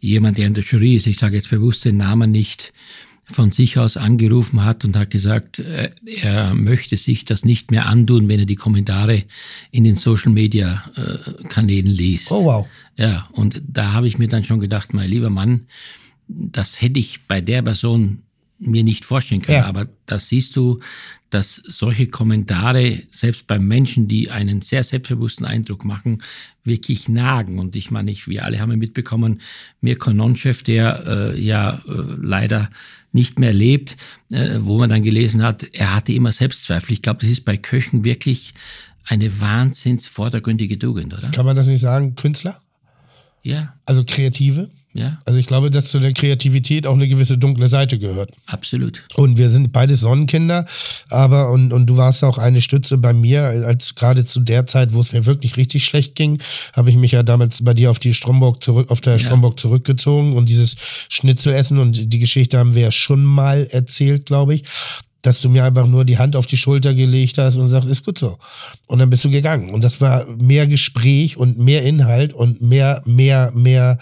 [0.00, 2.72] jemand, der in der Jury ist, ich sage jetzt bewusst den Namen nicht,
[3.32, 7.86] von sich aus angerufen hat und hat gesagt, äh, er möchte sich das nicht mehr
[7.86, 9.24] antun, wenn er die Kommentare
[9.70, 12.32] in den Social Media äh, Kanälen liest.
[12.32, 12.66] Oh wow.
[12.96, 15.66] Ja, und da habe ich mir dann schon gedacht, mein lieber Mann,
[16.28, 18.22] das hätte ich bei der Person
[18.62, 19.58] mir nicht vorstellen können.
[19.58, 19.66] Ja.
[19.66, 20.80] Aber das siehst du,
[21.30, 26.22] dass solche Kommentare, selbst bei Menschen, die einen sehr selbstbewussten Eindruck machen,
[26.62, 27.58] wirklich nagen.
[27.58, 29.40] Und ich meine, ich, wir alle haben mitbekommen,
[29.80, 32.70] Mirko Nonchef, der äh, ja äh, leider
[33.12, 33.96] nicht mehr lebt,
[34.30, 36.92] äh, wo man dann gelesen hat, er hatte immer Selbstzweifel.
[36.92, 38.54] Ich glaube, das ist bei Köchen wirklich
[39.04, 41.30] eine wahnsinns vordergründige Tugend, oder?
[41.30, 42.60] Kann man das nicht sagen, Künstler?
[43.42, 43.74] Ja.
[43.84, 44.70] Also Kreative?
[44.94, 45.18] Ja.
[45.24, 48.32] Also ich glaube, dass zu der Kreativität auch eine gewisse dunkle Seite gehört.
[48.46, 49.02] Absolut.
[49.14, 50.66] Und wir sind beide Sonnenkinder,
[51.08, 54.92] aber und, und du warst auch eine Stütze bei mir, als gerade zu der Zeit,
[54.92, 56.40] wo es mir wirklich richtig schlecht ging,
[56.74, 59.18] habe ich mich ja damals bei dir auf die Stromburg zurück, auf der ja.
[59.18, 60.76] Stromburg zurückgezogen und dieses
[61.08, 64.64] Schnitzelessen und die Geschichte haben wir ja schon mal erzählt, glaube ich
[65.22, 68.04] dass du mir einfach nur die Hand auf die Schulter gelegt hast und sagst, ist
[68.04, 68.38] gut so.
[68.86, 69.70] Und dann bist du gegangen.
[69.70, 73.98] Und das war mehr Gespräch und mehr Inhalt und mehr, mehr, mehr,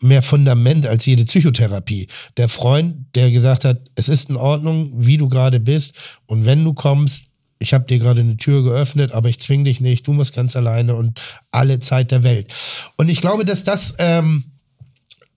[0.00, 2.06] mehr Fundament als jede Psychotherapie.
[2.36, 5.94] Der Freund, der gesagt hat, es ist in Ordnung, wie du gerade bist.
[6.26, 7.24] Und wenn du kommst,
[7.58, 10.54] ich habe dir gerade eine Tür geöffnet, aber ich zwing dich nicht, du musst ganz
[10.54, 12.52] alleine und alle Zeit der Welt.
[12.96, 14.44] Und ich glaube, dass das, ähm,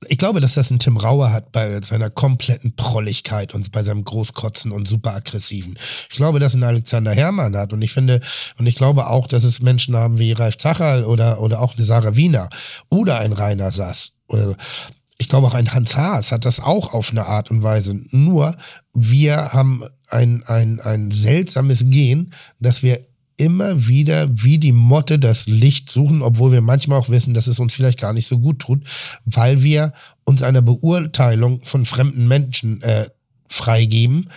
[0.08, 4.04] ich glaube, dass das ein Tim Rauer hat bei seiner kompletten Prolligkeit und bei seinem
[4.04, 5.78] Großkotzen und super aggressiven.
[6.10, 8.20] Ich glaube, dass ein Alexander Herrmann hat und ich finde,
[8.58, 11.86] und ich glaube auch, dass es Menschen haben wie Ralf Zacher oder, oder auch eine
[11.86, 12.50] Sarah Wiener
[12.90, 14.56] oder ein Rainer Sass oder
[15.20, 17.94] ich glaube auch ein Hans Haas hat das auch auf eine Art und Weise.
[18.10, 18.56] Nur
[18.96, 23.06] wir haben ein, ein, ein seltsames Gen, dass wir
[23.42, 27.60] immer wieder wie die Motte das Licht suchen, obwohl wir manchmal auch wissen, dass es
[27.60, 28.84] uns vielleicht gar nicht so gut tut,
[29.26, 29.94] weil wir
[30.26, 33.10] uns einer Beurteilung von fremden Menschen äh,
[33.50, 34.30] freigeben,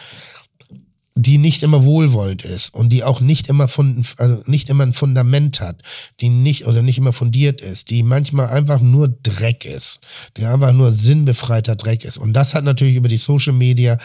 [1.14, 4.94] die nicht immer wohlwollend ist und die auch nicht immer von also nicht immer ein
[4.94, 5.82] Fundament hat,
[6.20, 10.00] die nicht oder nicht immer fundiert ist, die manchmal einfach nur Dreck ist,
[10.38, 12.16] die einfach nur sinnbefreiter Dreck ist.
[12.16, 13.98] Und das hat natürlich über die Social Media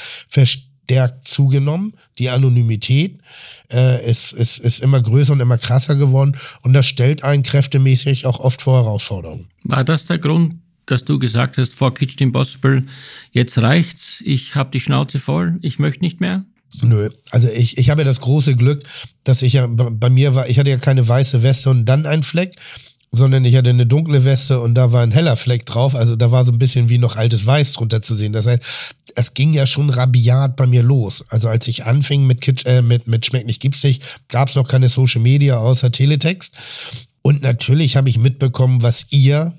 [0.90, 1.94] derk zugenommen.
[2.18, 3.20] Die Anonymität
[3.72, 6.36] äh, ist, ist, ist immer größer und immer krasser geworden.
[6.62, 9.48] Und das stellt einen kräftemäßig auch oft vor Herausforderungen.
[9.64, 12.86] War das der Grund, dass du gesagt hast, vor Kitchen Impossible,
[13.32, 16.46] jetzt reicht's, ich habe die Schnauze voll, ich möchte nicht mehr?
[16.82, 18.84] Nö, also ich, ich habe ja das große Glück,
[19.24, 22.24] dass ich ja bei mir war, ich hatte ja keine weiße Weste und dann ein
[22.24, 22.56] Fleck,
[23.12, 25.96] sondern ich hatte eine dunkle Weste und da war ein heller Fleck drauf.
[25.96, 28.34] Also da war so ein bisschen wie noch altes Weiß drunter zu sehen.
[28.34, 28.64] Das heißt,
[29.16, 31.26] es ging ja schon rabiat bei mir los.
[31.30, 34.68] Also als ich anfing mit, Kitsch, äh, mit, mit Schmeckt nicht, gibt's nicht, gab's noch
[34.68, 36.56] keine Social Media außer Teletext.
[37.22, 39.54] Und natürlich habe ich mitbekommen, was ihr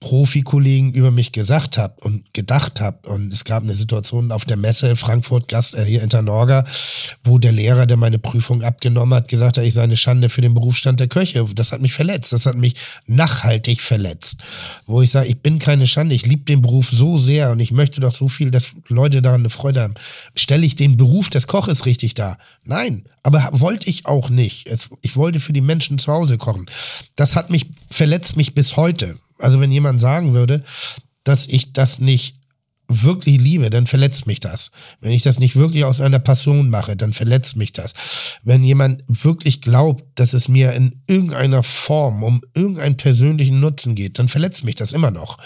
[0.00, 3.06] Profikollegen über mich gesagt habt und gedacht habt.
[3.06, 6.64] Und es gab eine Situation auf der Messe Frankfurt, Gast, äh, hier in Tanorga,
[7.24, 10.42] wo der Lehrer, der meine Prüfung abgenommen hat, gesagt hat, ich sei eine Schande für
[10.42, 11.44] den Berufsstand der Köche.
[11.54, 12.32] Das hat mich verletzt.
[12.32, 12.74] Das hat mich
[13.06, 14.38] nachhaltig verletzt.
[14.86, 16.14] Wo ich sage, ich bin keine Schande.
[16.14, 19.40] Ich liebe den Beruf so sehr und ich möchte doch so viel, dass Leute daran
[19.40, 19.94] eine Freude haben.
[20.34, 22.38] Stelle ich den Beruf des Koches richtig dar?
[22.64, 24.68] Nein, aber wollte ich auch nicht.
[25.02, 26.66] ich wollte für die Menschen zu Hause kochen.
[27.16, 30.62] Das hat mich, verletzt mich bis heute also wenn jemand sagen würde,
[31.24, 32.40] dass ich das nicht
[32.88, 34.70] wirklich liebe, dann verletzt mich das.
[35.00, 37.94] Wenn ich das nicht wirklich aus einer Passion mache, dann verletzt mich das.
[38.44, 44.18] Wenn jemand wirklich glaubt, dass es mir in irgendeiner Form um irgendeinen persönlichen Nutzen geht,
[44.18, 45.38] dann verletzt mich das immer noch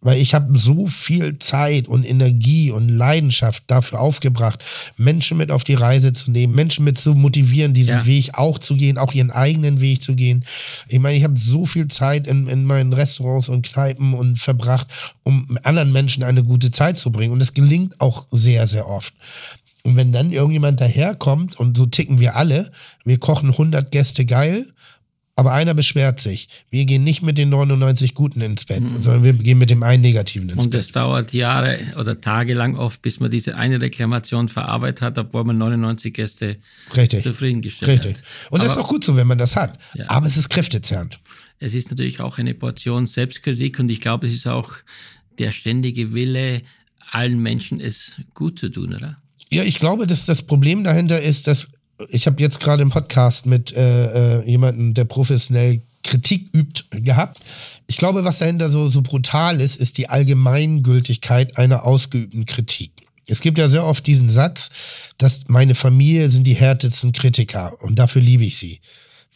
[0.00, 4.64] weil ich habe so viel Zeit und Energie und Leidenschaft dafür aufgebracht,
[4.96, 8.06] Menschen mit auf die Reise zu nehmen, Menschen mit zu motivieren, diesen ja.
[8.06, 10.44] Weg auch zu gehen, auch ihren eigenen Weg zu gehen.
[10.88, 14.86] Ich meine, ich habe so viel Zeit in, in meinen Restaurants und Kneipen und verbracht,
[15.22, 17.32] um anderen Menschen eine gute Zeit zu bringen.
[17.32, 19.14] Und es gelingt auch sehr, sehr oft.
[19.82, 22.70] Und wenn dann irgendjemand daherkommt, und so ticken wir alle,
[23.04, 24.66] wir kochen 100 Gäste geil,
[25.40, 26.48] aber einer beschwert sich.
[26.68, 29.00] Wir gehen nicht mit den 99 Guten ins Bett, mhm.
[29.00, 30.80] sondern wir gehen mit dem einen Negativen ins Und Bett.
[30.80, 35.16] Und es dauert Jahre oder Tage lang oft, bis man diese eine Reklamation verarbeitet hat,
[35.16, 36.58] obwohl man 99 Gäste
[36.94, 37.22] Richtig.
[37.22, 38.16] zufriedengestellt Richtig.
[38.18, 38.50] hat.
[38.50, 39.78] Und Aber, das ist auch gut so, wenn man das hat.
[39.94, 40.10] Ja.
[40.10, 41.18] Aber es ist kräftezerrend.
[41.58, 44.74] Es ist natürlich auch eine Portion Selbstkritik und ich glaube, es ist auch
[45.38, 46.60] der ständige Wille,
[47.12, 49.16] allen Menschen es gut zu tun, oder?
[49.48, 51.70] Ja, ich glaube, dass das Problem dahinter ist, dass
[52.08, 57.40] ich habe jetzt gerade einen Podcast mit äh, äh, jemandem, der professionell Kritik übt, gehabt.
[57.86, 62.92] Ich glaube, was dahinter so, so brutal ist, ist die Allgemeingültigkeit einer ausgeübten Kritik.
[63.26, 64.70] Es gibt ja sehr oft diesen Satz,
[65.18, 68.80] dass meine Familie sind die härtesten Kritiker und dafür liebe ich sie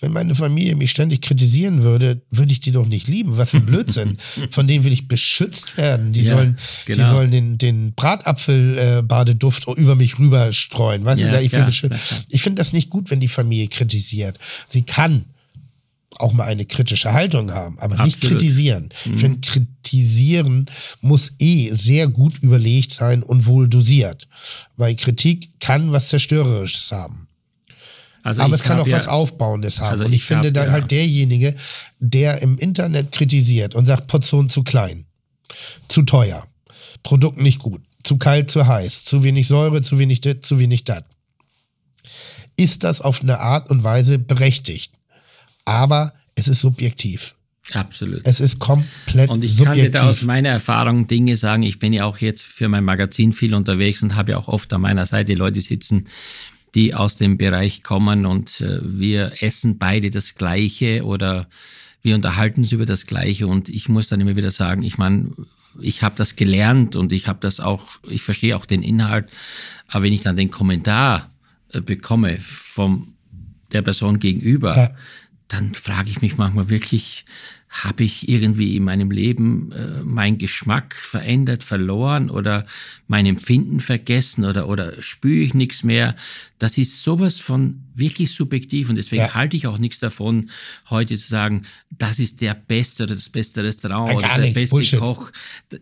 [0.05, 3.39] wenn meine Familie mich ständig kritisieren würde, würde ich die doch nicht lieben.
[3.39, 4.19] Was für ein Blödsinn.
[4.51, 6.13] Von denen will ich beschützt werden.
[6.13, 7.03] Die ja, sollen, genau.
[7.03, 11.05] die sollen den, den Bratapfelbadeduft äh, über mich rüber streuen.
[11.05, 11.67] Weißt ja, du, ich, will
[12.29, 14.39] ich finde das nicht gut, wenn die Familie kritisiert.
[14.69, 15.25] Sie kann
[16.19, 18.07] auch mal eine kritische Haltung haben, aber Absolut.
[18.07, 18.91] nicht kritisieren.
[19.05, 19.15] Mhm.
[19.15, 20.67] Ich finde, kritisieren
[21.01, 24.29] muss eh sehr gut überlegt sein und wohl dosiert.
[24.77, 27.27] Weil Kritik kann was Zerstörerisches haben.
[28.25, 29.91] Also aber es kann auch ja, was Aufbauendes haben.
[29.91, 30.73] Also und ich, ich finde hab, dann ja.
[30.73, 31.55] halt derjenige,
[32.01, 35.05] der im Internet kritisiert und sagt, Portion zu klein,
[35.89, 36.49] zu teuer,
[37.03, 40.85] Produkt nicht gut, zu kalt, zu heiß, zu wenig Säure, zu wenig das, zu wenig
[40.85, 41.05] das.
[42.57, 44.95] Ist das auf eine Art und Weise berechtigt?
[45.67, 47.35] Aber es ist subjektiv.
[47.73, 48.21] Absolut.
[48.25, 49.83] Es ist komplett Und ich subjektiv.
[49.83, 51.63] kann dir da aus meiner Erfahrung Dinge sagen.
[51.63, 54.73] Ich bin ja auch jetzt für mein Magazin viel unterwegs und habe ja auch oft
[54.73, 56.07] an meiner Seite Leute sitzen,
[56.75, 61.49] die aus dem Bereich kommen und äh, wir essen beide das Gleiche oder
[62.03, 65.33] wir unterhalten uns über das Gleiche und ich muss dann immer wieder sagen, ich meine,
[65.81, 69.29] ich habe das gelernt und ich habe das auch, ich verstehe auch den Inhalt,
[69.89, 71.29] aber wenn ich dann den Kommentar
[71.73, 73.15] äh, bekomme vom
[73.73, 74.91] der Person gegenüber, ja.
[75.49, 77.25] dann frage ich mich manchmal wirklich,
[77.83, 82.67] habe ich irgendwie in meinem Leben äh, meinen Geschmack verändert, verloren oder
[83.09, 86.15] mein Empfinden vergessen oder, oder spüre ich nichts mehr?
[86.65, 89.35] Das ist sowas von wirklich subjektiv und deswegen ja.
[89.35, 90.49] halte ich auch nichts davon,
[90.89, 94.61] heute zu sagen, das ist der beste oder das beste Restaurant ja, oder der nichts,
[94.61, 94.99] beste Bullshit.
[94.99, 95.31] Koch.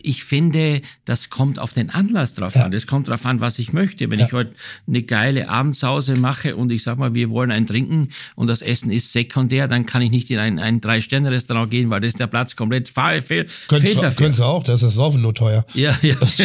[0.03, 2.65] Ich finde, das kommt auf den Anlass drauf ja.
[2.65, 2.73] an.
[2.73, 4.11] Das kommt drauf an, was ich möchte.
[4.11, 4.55] Wenn ich heute
[4.89, 8.91] eine geile Abendsause mache und ich sag mal, wir wollen ein Trinken und das Essen
[8.91, 12.27] ist sekundär, dann kann ich nicht in ein, ein Drei-Sterne-Restaurant gehen, weil das ist der
[12.27, 14.11] Platz komplett fehl, fehl, fehlt dafür.
[14.11, 15.65] Können Sie auch, das ist Saufen nur teuer.
[15.75, 16.17] Ja, ja.
[16.17, 16.37] Das,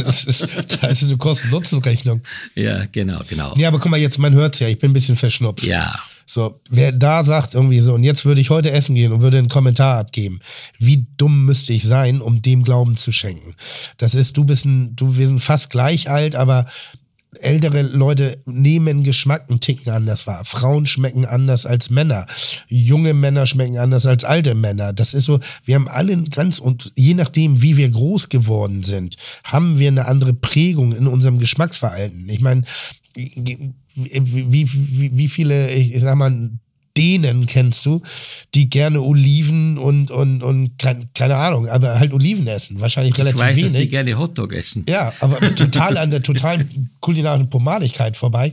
[0.00, 2.22] das ist eine Kosten-Nutzen-Rechnung.
[2.54, 3.54] Ja, genau, genau.
[3.66, 5.66] Ja, aber guck mal, jetzt, man hört's ja, ich bin ein bisschen verschnupft.
[5.66, 5.98] Ja.
[6.24, 9.38] So, wer da sagt irgendwie so, und jetzt würde ich heute essen gehen und würde
[9.38, 10.38] einen Kommentar abgeben,
[10.78, 13.56] wie dumm müsste ich sein, um dem Glauben zu schenken?
[13.96, 16.66] Das ist, du bist ein, du, wir sind fast gleich alt, aber
[17.40, 20.44] ältere Leute nehmen Geschmack einen Ticken anders wahr.
[20.44, 22.26] Frauen schmecken anders als Männer.
[22.68, 24.92] Junge Männer schmecken anders als alte Männer.
[24.92, 29.16] Das ist so, wir haben alle ganz, und je nachdem, wie wir groß geworden sind,
[29.42, 32.28] haben wir eine andere Prägung in unserem Geschmacksverhalten.
[32.28, 32.62] Ich meine,
[33.16, 36.50] wie, wie, wie viele, ich sag mal,
[36.96, 38.02] Dänen kennst du,
[38.54, 42.80] die gerne Oliven und, und, und kein, keine Ahnung, aber halt Oliven essen.
[42.80, 43.72] Wahrscheinlich Ich relativ weiß, wenig.
[43.72, 44.84] dass die gerne Hotdog essen.
[44.88, 48.52] Ja, aber total an der totalen kulinarischen Pomadigkeit vorbei.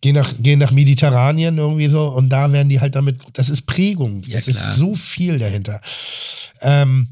[0.00, 3.62] Gehen nach, gehen nach Mediterranien irgendwie so und da werden die halt damit, das ist
[3.62, 4.24] Prägung.
[4.26, 4.56] Ja, es klar.
[4.56, 5.80] ist so viel dahinter.
[6.62, 7.08] Ähm,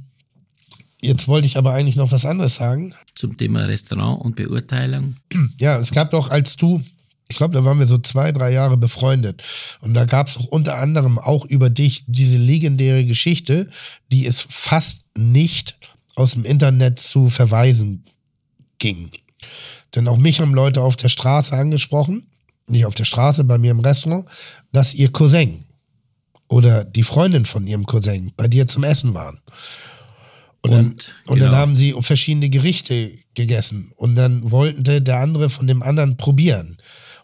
[1.00, 2.94] jetzt wollte ich aber eigentlich noch was anderes sagen.
[3.14, 5.16] Zum Thema Restaurant und Beurteilung.
[5.60, 6.80] Ja, es gab doch, als du,
[7.28, 9.42] ich glaube, da waren wir so zwei, drei Jahre befreundet.
[9.80, 13.68] Und da gab es doch unter anderem auch über dich diese legendäre Geschichte,
[14.10, 15.76] die es fast nicht
[16.14, 18.04] aus dem Internet zu verweisen
[18.78, 19.10] ging.
[19.94, 22.26] Denn auch mich haben Leute auf der Straße angesprochen,
[22.66, 24.26] nicht auf der Straße, bei mir im Restaurant,
[24.72, 25.64] dass ihr Cousin
[26.48, 29.40] oder die Freundin von ihrem Cousin bei dir zum Essen waren.
[30.60, 31.56] Und, dann, Und, und dann genau.
[31.56, 33.92] haben sie verschiedene Gerichte gegessen.
[33.96, 36.78] Und dann wollte der andere von dem anderen probieren.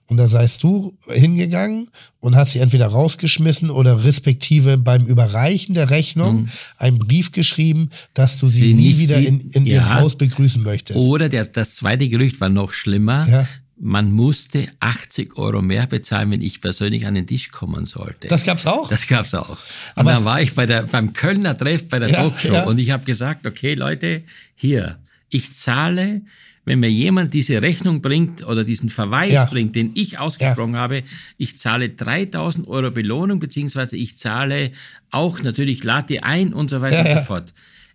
[0.06, 1.88] Und da seist du hingegangen
[2.20, 8.36] und hast sie entweder rausgeschmissen oder respektive beim Überreichen der Rechnung einen Brief geschrieben, dass
[8.38, 8.66] du sie, Mhm.
[8.66, 9.94] Sie nie wieder wie- in, in ihrem Ja.
[10.00, 10.98] Haus begrüßen möchtest.
[10.98, 13.26] Oder der, das zweite Gerücht war noch schlimmer.
[13.28, 13.48] Ja.
[13.76, 18.28] Man musste 80 Euro mehr bezahlen, wenn ich persönlich an den Tisch kommen sollte.
[18.28, 18.88] Das gab's auch.
[18.88, 19.48] Das gab's auch.
[19.50, 19.58] Und
[19.96, 22.64] Aber- dann war ich bei der, beim Kölner Treff bei der Ja, Talkshow ja.
[22.66, 24.22] und ich habe gesagt, okay Leute,
[24.54, 24.98] hier,
[25.28, 26.22] ich zahle,
[26.64, 29.44] wenn mir jemand diese Rechnung bringt oder diesen Verweis Ja.
[29.46, 31.02] bringt, den ich ausgesprochen habe,
[31.36, 34.70] ich zahle 3000 Euro Belohnung, beziehungsweise ich zahle
[35.10, 37.18] auch natürlich Latte ein und so weiter Ja, und ja.
[37.20, 37.52] so fort.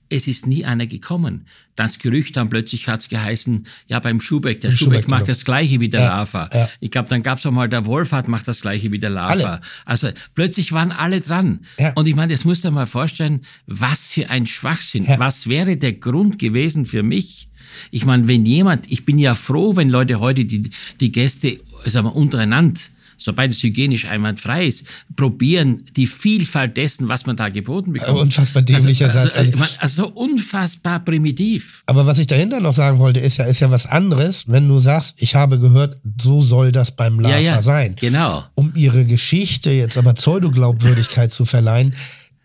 [0.09, 1.45] Es ist nie einer gekommen.
[1.75, 5.27] Das Gerücht dann plötzlich hat's geheißen, ja beim Schubeck, der Schubeck, Schubeck, macht genau.
[5.27, 6.49] das gleiche wie der Ja, Lava.
[6.53, 6.69] ja.
[6.79, 9.29] Ich glaube, dann gab's auch mal, der Wolfhard macht das gleiche wie der Lava.
[9.31, 9.61] Alle.
[9.85, 11.61] Also plötzlich waren alle dran.
[11.77, 11.93] Ja.
[11.93, 15.05] Und ich meine, das musst du dir mal vorstellen, was für ein Schwachsinn.
[15.17, 17.47] Was wäre der Grund gewesen für mich?
[17.91, 22.07] Ich meine, wenn jemand, ich bin ja froh, wenn Leute heute die, die Gäste, sagen
[22.07, 22.81] wir, untereinander,
[23.19, 28.09] sobald es hygienisch einwandfrei ist, probieren die Vielfalt dessen, was man da geboten bekommt.
[28.09, 29.35] Aber unfassbar dämlicher also, Satz.
[29.35, 31.83] Also, Also- also so unfassbar primitiv.
[31.85, 34.79] Aber was ich dahinter noch sagen wollte, ist ja, ist ja was anderes, wenn du
[34.79, 37.95] sagst, ich habe gehört, so soll das beim Lava ja, ja, sein.
[37.99, 38.43] genau.
[38.55, 41.93] Um ihre Geschichte jetzt aber Pseudoglaubwürdigkeit zu verleihen,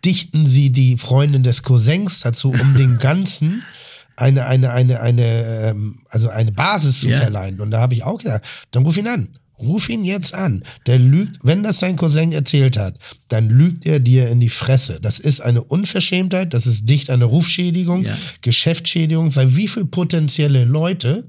[0.04, 3.62] dichten sie die Freundin des Cousins dazu, um den Ganzen
[4.16, 5.22] eine, eine, eine, eine,
[5.70, 7.18] ähm, also eine Basis zu Ja.
[7.18, 7.60] verleihen.
[7.60, 9.28] Und da habe ich auch gesagt, dann ruf ihn an.
[9.58, 10.64] Ruf ihn jetzt an.
[10.86, 12.98] Der lügt, wenn das sein Cousin erzählt hat,
[13.28, 14.98] dann lügt er dir in die Fresse.
[15.00, 18.16] Das ist eine Unverschämtheit, das ist dicht eine Rufschädigung, Ja.
[18.42, 21.26] Geschäftsschädigung, weil wie viele potenzielle Leute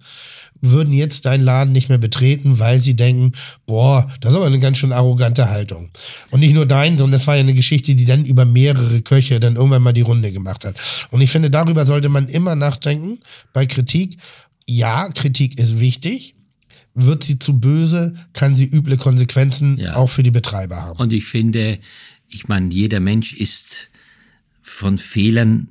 [0.61, 3.33] würden jetzt deinen Laden nicht mehr betreten, weil sie denken,
[3.65, 5.91] boah, das ist aber eine ganz schön arrogante Haltung.
[6.31, 9.39] Und nicht nur dein, sondern das war ja eine Geschichte, die dann über mehrere Köche
[9.39, 10.75] dann irgendwann mal die Runde gemacht hat.
[11.11, 13.19] Und ich finde, darüber sollte man immer nachdenken
[13.53, 14.17] bei Kritik.
[14.67, 16.34] Ja, Kritik ist wichtig.
[16.95, 19.95] Wird sie zu böse, kann sie üble Konsequenzen Ja.
[19.95, 20.97] auch für die Betreiber haben.
[20.99, 21.77] Und ich finde,
[22.29, 23.89] ich meine, jeder Mensch ist
[24.61, 25.67] von Fehlern,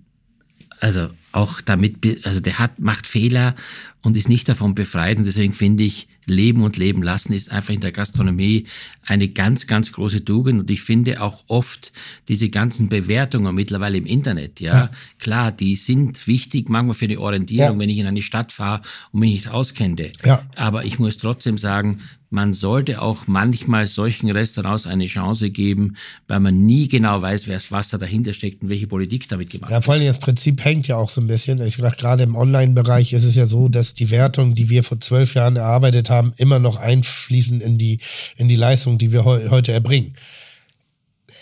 [0.80, 3.54] also auch damit, also der hat, macht Fehler
[4.02, 5.18] und ist nicht davon befreit.
[5.18, 8.66] Und deswegen finde ich, Leben und Leben lassen ist einfach in der Gastronomie
[9.02, 10.60] eine ganz, ganz große Tugend.
[10.60, 11.92] Und ich finde auch oft
[12.28, 17.74] diese ganzen Bewertungen mittlerweile im Internet, ja, klar, die sind wichtig, manchmal für die Orientierung,
[17.74, 17.78] Ja.
[17.78, 18.80] wenn ich in eine Stadt fahre
[19.12, 20.12] und mich nicht auskenne.
[20.24, 20.42] Ja.
[20.56, 22.00] Aber ich muss trotzdem sagen,
[22.30, 25.94] man sollte auch manchmal solchen Restaurants eine Chance geben,
[26.26, 29.70] weil man nie genau weiß, wer was da dahinter steckt und welche Politik damit gemacht
[29.70, 29.84] Ja, wird.
[29.84, 31.60] vor allem das Prinzip hängt ja auch so ein bisschen.
[31.62, 34.98] Ich dachte, gerade im Online-Bereich ist es ja so, dass die Wertungen, die wir vor
[35.00, 37.98] zwölf Jahren erarbeitet haben, immer noch einfließen in die,
[38.36, 40.14] in die Leistung, die wir heu heute erbringen.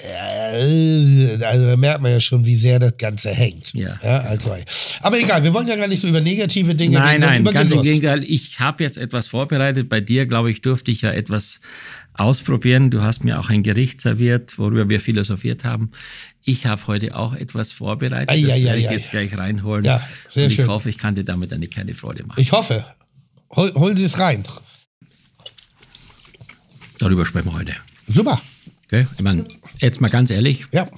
[0.05, 3.75] Äh, Also da merkt man ja schon, wie sehr das Ganze hängt.
[3.75, 3.95] Ja.
[4.21, 4.57] also,
[5.01, 7.53] aber egal, wir wollen ja gar nicht so über negative Dinge Nein, reden, nein, über
[7.53, 7.87] ganz im Genuss.
[7.87, 8.25] Gegenteil.
[8.25, 9.89] Ich habe jetzt etwas vorbereitet.
[9.89, 11.61] Bei dir, glaube ich, durfte ich ja etwas
[12.15, 12.91] ausprobieren.
[12.91, 15.91] Du hast mir auch ein Gericht serviert, worüber wir philosophiert haben.
[16.45, 18.31] Ich habe heute auch etwas vorbereitet.
[18.31, 19.85] Ei, das ei, werde ei, ich jetzt gleich reinholen.
[19.85, 20.69] Ja, sehr Und ich schön.
[20.69, 22.41] hoffe, ich kann dir damit eine kleine Freude machen.
[22.41, 22.85] Ich hoffe.
[23.55, 24.45] Hol, holen Sie es rein.
[26.99, 27.75] Darüber sprechen wir heute.
[28.09, 28.41] Super.
[28.87, 29.07] Okay?
[29.17, 29.45] Ich meine,
[29.81, 30.89] jetzt mal ganz ehrlich, Ja,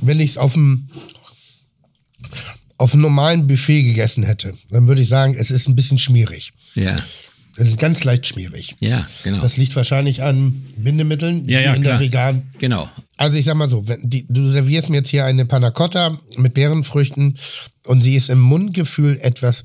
[0.00, 0.86] wenn ich es auf dem
[2.80, 6.52] auf einem normalen Buffet gegessen hätte, dann würde ich sagen, es ist ein bisschen schmierig.
[6.76, 6.96] ja,
[7.56, 8.76] Es ist ganz leicht schmierig.
[8.78, 9.40] ja, genau.
[9.40, 12.00] Das liegt wahrscheinlich an Bindemitteln, Ja, die ja, in der klar.
[12.00, 12.48] vegan.
[12.58, 12.88] genau.
[13.16, 16.20] Also ich sag mal so, wenn die, du servierst mir jetzt hier eine Panna Cotta
[16.36, 17.36] mit Beerenfrüchten
[17.86, 19.64] und sie ist im Mundgefühl etwas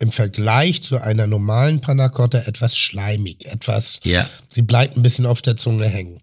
[0.00, 4.28] im Vergleich zu einer normalen Panna Cotta etwas schleimig, etwas, Ja.
[4.48, 6.20] sie bleibt ein bisschen auf der Zunge hängen.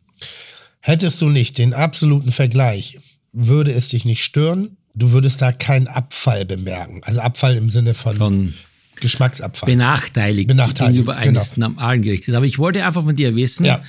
[0.80, 2.98] Hättest du nicht den absoluten Vergleich,
[3.34, 7.02] würde es dich nicht stören, du würdest da keinen Abfall bemerken.
[7.04, 8.54] Also Abfall im Sinne von, Von
[9.02, 9.68] Geschmacksabfall.
[9.68, 12.34] benachteiligt, Benachteiligt, gegenüber eines normalen Gerichtes.
[12.34, 13.84] Aber ich wollte einfach von dir wissen, Ja.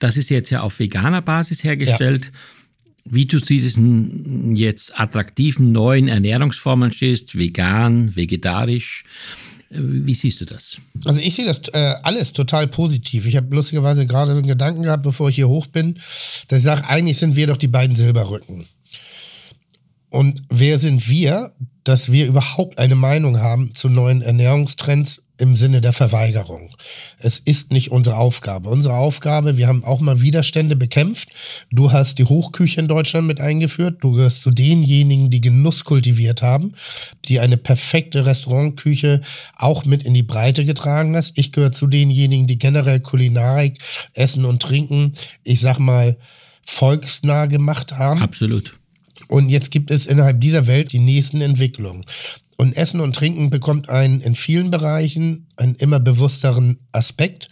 [0.00, 2.32] das ist jetzt ja auf veganer Basis hergestellt.
[3.04, 9.04] Wie du zu diesen jetzt attraktiven neuen Ernährungsformen stehst, vegan, vegetarisch,
[9.70, 10.78] äh, wie siehst du das?
[11.04, 13.26] Also ich sehe das äh, alles total positiv.
[13.26, 15.94] Ich habe lustigerweise gerade so einen Gedanken gehabt, bevor ich hier hoch bin,
[16.48, 18.66] dass ich sage, eigentlich sind wir doch die beiden Silberrücken.
[20.10, 21.52] Und wer sind wir,
[21.84, 26.74] dass wir überhaupt eine Meinung haben zu neuen Ernährungstrends im Sinne der Verweigerung?
[27.18, 28.68] Es ist nicht unsere Aufgabe.
[28.70, 31.28] Unsere Aufgabe, wir haben auch mal Widerstände bekämpft.
[31.70, 33.98] Du hast die Hochküche in Deutschland mit eingeführt.
[34.00, 36.74] Du gehörst zu denjenigen, die Genuss kultiviert haben,
[37.26, 39.20] die eine perfekte Restaurantküche
[39.56, 41.38] auch mit in die Breite getragen hast.
[41.38, 43.78] Ich gehöre zu denjenigen, die generell Kulinarik,
[44.14, 46.16] Essen und Trinken, ich sag mal,
[46.64, 48.22] volksnah gemacht haben.
[48.22, 48.77] Absolut.
[49.26, 52.04] Und jetzt gibt es innerhalb dieser Welt die nächsten Entwicklungen.
[52.56, 57.48] Und Essen und Trinken bekommt einen in vielen Bereichen einen immer bewussteren Aspekt.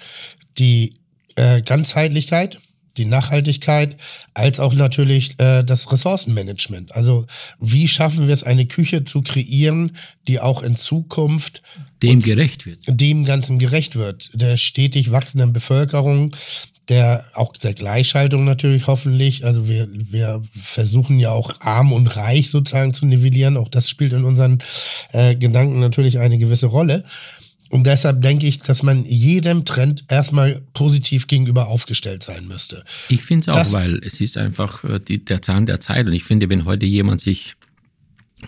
[0.59, 0.97] Die
[1.37, 2.59] äh, Ganzheitlichkeit,
[2.97, 3.97] die Nachhaltigkeit,
[4.35, 6.95] als auch natürlich äh, das Ressourcenmanagement.
[6.95, 7.27] Also
[7.61, 9.97] wie schaffen wir es, eine Küche zu kreieren,
[10.29, 11.62] die auch in Zukunft
[12.03, 12.81] Dem gerecht wird.
[12.89, 16.35] dem Ganzen gerecht wird, der stetig wachsenden Bevölkerung,
[16.89, 19.45] der auch der Gleichschaltung natürlich hoffentlich.
[19.45, 23.57] Also wir, wir versuchen ja auch arm und reich sozusagen zu nivellieren.
[23.57, 24.61] Auch das spielt in unseren
[25.12, 27.05] äh, Gedanken natürlich eine gewisse Rolle.
[27.68, 32.84] Und deshalb denke ich, dass man jedem Trend erstmal positiv gegenüber aufgestellt sein müsste.
[33.09, 36.07] Ich finde es auch, weil es ist einfach äh, die, der Zahn der Zeit.
[36.07, 37.55] Und ich finde, wenn heute jemand sich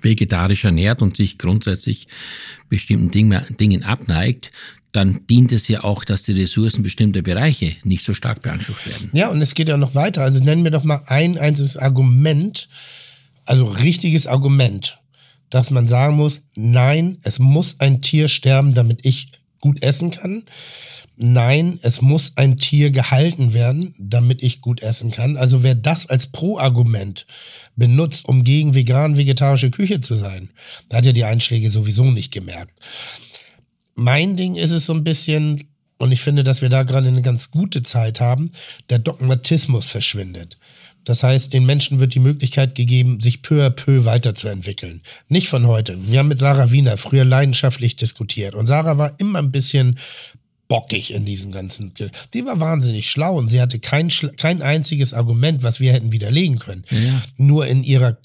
[0.02, 2.06] vegetarisch ernährt und sich grundsätzlich
[2.68, 4.52] bestimmten Dinge, Dingen abneigt,
[4.92, 9.10] dann dient es ja auch, dass die Ressourcen bestimmter Bereiche nicht so stark beansprucht werden.
[9.12, 10.22] Ja, und es geht ja noch weiter.
[10.22, 12.68] Also nennen wir doch mal ein einziges Argument,
[13.44, 14.98] also richtiges Argument,
[15.50, 19.28] dass man sagen muss, nein, es muss ein Tier sterben, damit ich
[19.60, 20.44] gut essen kann.
[21.20, 25.36] Nein, es muss ein Tier gehalten werden, damit ich gut essen kann.
[25.36, 27.26] Also wer das als Pro-Argument
[27.74, 30.50] benutzt, um gegen vegan-vegetarische Küche zu sein,
[30.90, 32.72] der hat ja die Einschläge sowieso nicht gemerkt.
[33.98, 35.64] Mein Ding ist es so ein bisschen,
[35.98, 38.52] und ich finde, dass wir da gerade eine ganz gute Zeit haben,
[38.90, 40.56] der Dogmatismus verschwindet.
[41.04, 45.02] Das heißt, den Menschen wird die Möglichkeit gegeben, sich peu à peu weiterzuentwickeln.
[45.28, 45.98] Nicht von heute.
[46.06, 49.98] Wir haben mit Sarah Wiener früher leidenschaftlich diskutiert und Sarah war immer ein bisschen
[50.68, 51.92] bockig in diesem ganzen.
[52.34, 56.60] Die war wahnsinnig schlau und sie hatte kein, kein einziges Argument, was wir hätten widerlegen
[56.60, 56.84] können.
[56.90, 57.22] Ja.
[57.36, 58.16] Nur in ihrer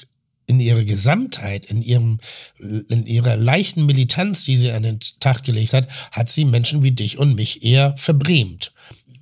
[0.54, 2.20] in ihrer Gesamtheit, in ihrem,
[2.60, 6.92] in ihrer leichten Militanz, die sie an den Tag gelegt hat, hat sie Menschen wie
[6.92, 8.72] dich und mich eher verbrämt.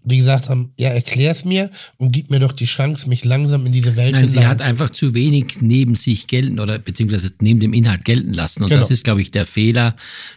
[0.04, 3.72] Die gesagt haben, ja, erklär's mir und gib mir doch die Chance, mich langsam in
[3.72, 7.74] diese Welt Nein, sie hat einfach zu wenig neben sich gelten oder beziehungsweise neben dem
[7.74, 8.64] Inhalt gelten lassen.
[8.64, 8.82] Und Genau.
[8.82, 9.95] das ist, glaube ich, der Fehler,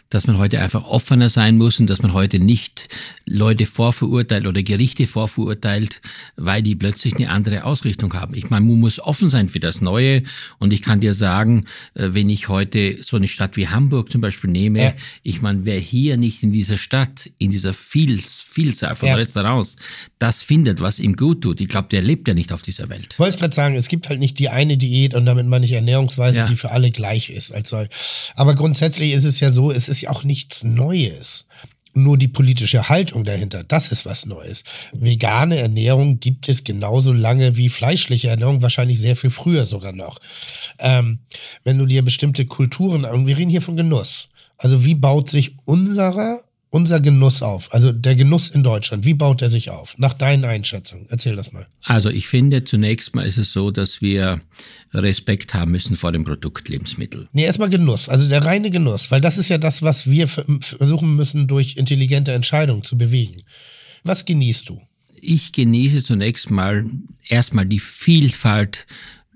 [0.09, 2.89] dass man heute einfach offener sein muss und dass man heute nicht
[3.25, 6.01] Leute vorverurteilt oder Gerichte vorverurteilt,
[6.35, 8.35] weil die plötzlich eine andere Ausrichtung haben.
[8.35, 10.21] Ich meine, man muss offen sein für das Neue.
[10.59, 14.21] Und ich kann dir sagen, äh, wenn ich heute so eine Stadt wie Hamburg zum
[14.21, 14.93] Beispiel nehme, Ja.
[15.23, 19.15] ich meine, wer hier nicht in dieser Stadt, in dieser Viel Vielzahl von Ja.
[19.15, 19.54] Restaurants
[20.19, 23.09] das findet, was ihm gut tut, ich glaube, der lebt ja nicht auf dieser Welt.
[23.13, 25.71] Ich wollte gerade sagen, es gibt halt nicht die eine Diät und damit meine ich
[25.73, 26.45] Ernährungsweise, Ja.
[26.45, 27.53] die für alle gleich ist.
[27.53, 27.87] Als soll.
[28.35, 31.47] Aber grundsätzlich ist es ja so, es ist ja auch nichts Neues.
[31.97, 34.65] Nur die politische Haltung dahinter, das ist was Neues.
[34.91, 40.19] Vegane Ernährung gibt es genauso lange wie fleischliche Ernährung, wahrscheinlich sehr viel früher sogar noch.
[40.77, 41.19] Ähm,
[41.63, 44.27] wenn du dir bestimmte Kulturen, und wir reden hier von Genuss.
[44.57, 46.41] Also wie baut sich unserer,
[46.75, 47.73] unser Genuss auf?
[47.73, 49.97] Also der Genuss in Deutschland, wie baut er sich auf?
[49.97, 51.05] Nach deinen Einschätzungen.
[51.09, 51.67] Erzähl das mal.
[51.83, 54.41] Also ich finde, zunächst mal ist es so, dass wir
[54.93, 57.29] Respekt haben müssen vor dem Produkt Lebensmittel.
[57.31, 61.15] Nee, erstmal Genuss, also der reine Genuss, weil das ist ja das, was wir versuchen
[61.15, 63.43] müssen, durch intelligente Entscheidungen zu bewegen.
[64.03, 64.81] Was genießt du?
[65.21, 66.85] Ich genieße zunächst mal
[67.29, 68.85] erstmal die Vielfalt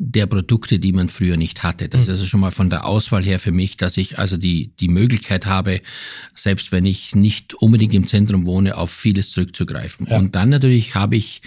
[0.01, 1.89] der Produkte, die man früher nicht hatte.
[1.89, 4.71] Das ist also schon mal von der Auswahl her für mich, dass ich also die,
[4.79, 5.81] die Möglichkeit habe,
[6.33, 10.07] selbst wenn ich nicht unbedingt im Zentrum wohne, auf vieles zurückzugreifen.
[10.07, 11.41] Und dann natürlich habe ich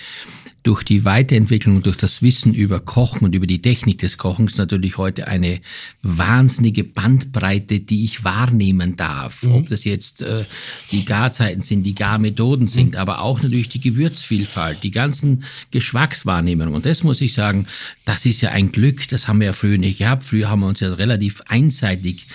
[0.62, 4.96] durch die Weiterentwicklung, durch das Wissen über Kochen und über die Technik des Kochens natürlich
[4.96, 5.60] heute eine
[6.02, 9.42] wahnsinnige Bandbreite, die ich wahrnehmen darf.
[9.42, 9.52] Mhm.
[9.52, 10.44] Ob das jetzt äh,
[10.92, 12.98] die Garzeiten sind, die Garmethoden sind, mhm.
[12.98, 15.42] aber auch natürlich die Gewürzvielfalt, die ganzen
[15.72, 16.74] Geschmackswahrnehmungen.
[16.74, 17.66] Und das muss ich sagen,
[18.04, 20.22] das ist ja ein Glück, das haben wir ja früher nicht gehabt.
[20.22, 22.26] Früher haben wir uns ja relativ einseitig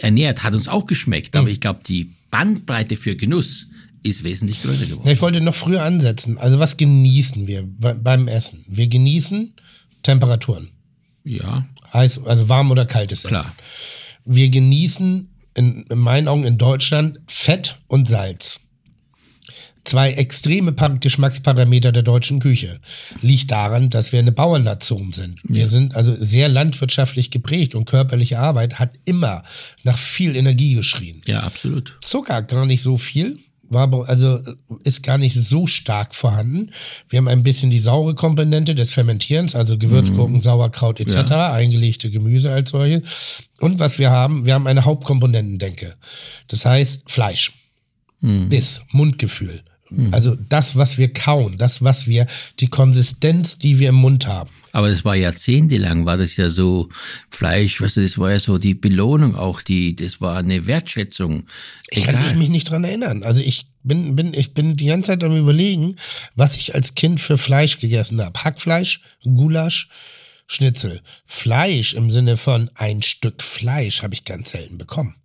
[0.00, 1.40] ernährt, hat uns auch geschmeckt, mhm.
[1.40, 3.66] aber ich glaube, die Bandbreite für Genuss
[4.02, 5.08] ist wesentlich größer geworden.
[5.08, 6.38] Ich wollte noch früher ansetzen.
[6.38, 8.64] Also was genießen wir beim Essen?
[8.68, 9.52] Wir genießen
[10.02, 10.70] Temperaturen.
[11.24, 11.66] Ja.
[11.92, 13.28] Heiß, also warm oder kaltes Essen.
[13.34, 13.54] Klar.
[14.24, 18.60] Wir genießen in, in meinen Augen in Deutschland Fett und Salz.
[19.84, 22.78] Zwei extreme Geschmacksparameter der deutschen Küche.
[23.22, 25.40] Liegt daran, dass wir eine Bauernnation sind.
[25.42, 25.66] Wir ja.
[25.66, 29.42] sind also sehr landwirtschaftlich geprägt und körperliche Arbeit hat immer
[29.82, 31.22] nach viel Energie geschrien.
[31.26, 31.96] Ja, absolut.
[32.02, 33.38] Zucker gar nicht so viel
[33.70, 34.40] war also
[34.84, 36.72] ist gar nicht so stark vorhanden.
[37.08, 40.40] Wir haben ein bisschen die saure Komponente des Fermentierens, also Gewürzgurken, mhm.
[40.40, 41.52] Sauerkraut etc., ja.
[41.52, 43.02] eingelegte Gemüse als solche.
[43.60, 45.94] Und was wir haben, wir haben eine Hauptkomponentendenke.
[46.48, 47.52] Das heißt Fleisch,
[48.20, 48.48] mhm.
[48.48, 49.62] Biss, Mundgefühl.
[49.90, 50.14] Mhm.
[50.14, 52.26] Also das, was wir kauen, das, was wir,
[52.60, 54.50] die Konsistenz, die wir im Mund haben.
[54.72, 56.88] Aber das war jahrzehntelang, war das ja so
[57.28, 61.44] Fleisch, weißt du, das war ja so die Belohnung auch, die, das war eine Wertschätzung.
[61.90, 63.22] Ich kann ich mich nicht dran erinnern.
[63.24, 65.96] Also ich bin, bin, ich bin die ganze Zeit am überlegen,
[66.36, 68.44] was ich als Kind für Fleisch gegessen habe.
[68.44, 69.88] Hackfleisch, Gulasch,
[70.46, 71.00] Schnitzel.
[71.26, 75.16] Fleisch im Sinne von ein Stück Fleisch habe ich ganz selten bekommen.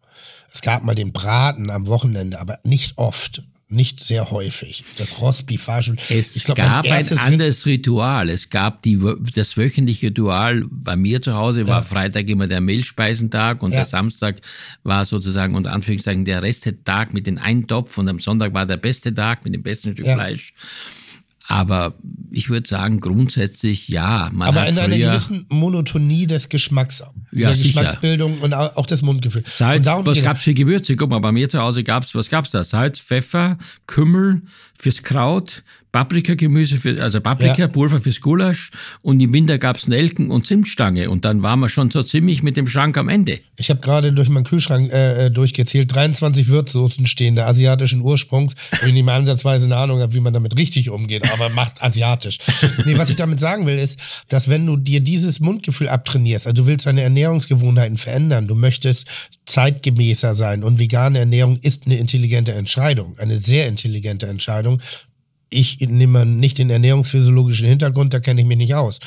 [0.52, 3.44] Es gab mal den Braten am Wochenende, aber nicht oft
[3.76, 4.84] nicht sehr häufig.
[4.98, 5.96] Das Rostbifage.
[6.10, 8.30] Es glaub, gab ein anderes Ritual.
[8.30, 9.00] Es gab die,
[9.36, 11.84] das wöchentliche Ritual bei mir zu Hause war ja.
[11.84, 13.80] Freitag immer der Mehlspeisentag und ja.
[13.80, 14.42] der Samstag
[14.84, 19.14] war sozusagen unter Anführungszeichen der Restetag mit den Eintopf und am Sonntag war der beste
[19.14, 20.16] Tag mit dem besten Stück ja.
[20.16, 20.54] Fleisch.
[21.48, 21.94] Aber
[22.32, 24.30] ich würde sagen, grundsätzlich ja.
[24.34, 27.82] Man Aber in einer gewissen Monotonie des Geschmacks, ja, der sicher.
[27.82, 29.58] Geschmacksbildung und auch des Mundgefühls.
[29.58, 30.96] Salz, was gab's für Gewürze?
[30.96, 32.64] Guck mal, bei mir zu Hause gab's, was gab's da?
[32.64, 34.42] Salz, Pfeffer, Kümmel
[34.78, 35.64] fürs Kraut,
[35.96, 38.02] Paprikagemüse, für, also Paprikapulver ja.
[38.02, 38.70] fürs Gulasch
[39.02, 42.58] und im Winter gab's Nelken und Zimtstange und dann waren wir schon so ziemlich mit
[42.58, 43.40] dem Schrank am Ende.
[43.56, 48.56] Ich habe gerade durch meinen Kühlschrank äh, äh durchgezählt, 23 Würzsoßen stehen der asiatischen Ursprungs,
[48.82, 51.82] wo ich nicht mal ansatzweise eine Ahnung habe, wie man damit richtig umgeht, aber macht
[51.82, 52.40] asiatisch.
[52.86, 56.64] nee, was ich damit sagen will, ist, dass wenn du dir dieses Mundgefühl abtrainierst, also
[56.64, 59.08] du willst deine Ernährungsgewohnheiten verändern, du möchtest
[59.46, 64.82] zeitgemäßer sein und vegane Ernährung ist eine intelligente Entscheidung, eine sehr intelligente Entscheidung
[65.50, 69.00] ich nehme nicht den ernährungsphysiologischen Hintergrund, da kenne ich mich nicht aus.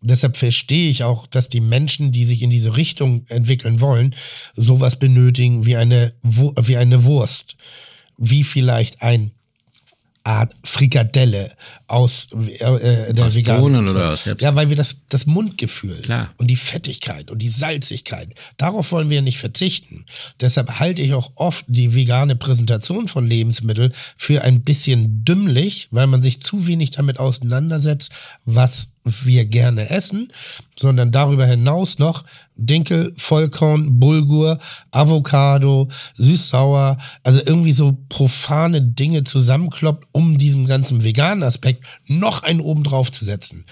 [0.00, 4.14] Deshalb verstehe ich auch, dass die Menschen, die sich in diese Richtung entwickeln wollen,
[4.54, 7.56] sowas benötigen wie eine, wie eine Wurst,
[8.16, 9.32] wie vielleicht ein
[10.26, 11.52] Art Frikadelle
[11.86, 16.34] aus äh, der aus veganen oder aus Ja, weil wir das, das Mundgefühl Klar.
[16.36, 20.04] und die Fettigkeit und die Salzigkeit, darauf wollen wir nicht verzichten.
[20.40, 26.08] Deshalb halte ich auch oft die vegane Präsentation von Lebensmitteln für ein bisschen dümmlich, weil
[26.08, 28.10] man sich zu wenig damit auseinandersetzt,
[28.44, 30.32] was wir gerne essen,
[30.78, 32.24] sondern darüber hinaus noch
[32.56, 34.58] Dinkel, Vollkorn, Bulgur,
[34.90, 42.60] Avocado, süß-sauer, also irgendwie so profane Dinge zusammenkloppt, um diesem ganzen veganen Aspekt noch einen
[42.60, 43.64] oben drauf zu setzen.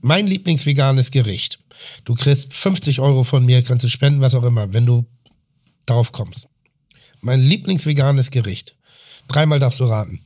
[0.00, 1.60] Mein Lieblingsveganes Gericht.
[2.04, 5.06] Du kriegst 50 Euro von mir, kannst du spenden, was auch immer, wenn du
[5.86, 6.48] darauf kommst.
[7.20, 8.76] Mein Lieblingsveganes Gericht.
[9.28, 10.20] Dreimal darfst du raten.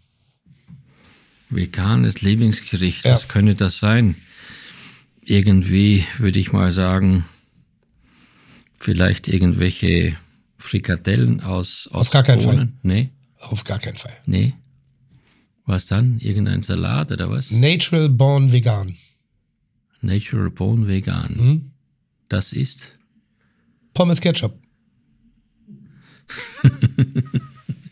[1.50, 3.12] Veganes Lieblingsgericht, ja.
[3.12, 4.16] was könnte das sein?
[5.28, 7.24] Irgendwie, würde ich mal sagen,
[8.78, 10.16] vielleicht irgendwelche
[10.56, 12.68] Frikadellen aus, aus Auf gar keinen Fall.
[12.82, 13.10] Nee.
[13.38, 14.16] Auf gar keinen Fall.
[14.26, 14.54] Nee.
[15.66, 16.18] Was dann?
[16.18, 17.50] Irgendein Salat oder was?
[17.50, 18.96] Natural Born Vegan.
[20.00, 21.34] Natural Born Vegan.
[21.36, 21.70] Mhm.
[22.28, 22.92] Das ist?
[23.94, 24.58] Pommes Ketchup.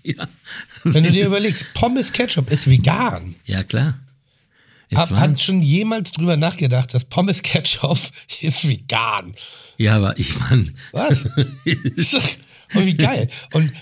[0.03, 0.28] ja.
[0.85, 3.35] Wenn du dir überlegst, Pommes Ketchup ist vegan.
[3.47, 3.99] Ja, klar.
[4.95, 7.99] Hab, hat schon jemals drüber nachgedacht, dass Pommes Ketchup
[8.40, 9.34] ist vegan?
[9.78, 10.66] Ja, aber ich meine.
[10.93, 11.28] Was?
[12.74, 13.28] Und wie geil.
[13.53, 13.72] Und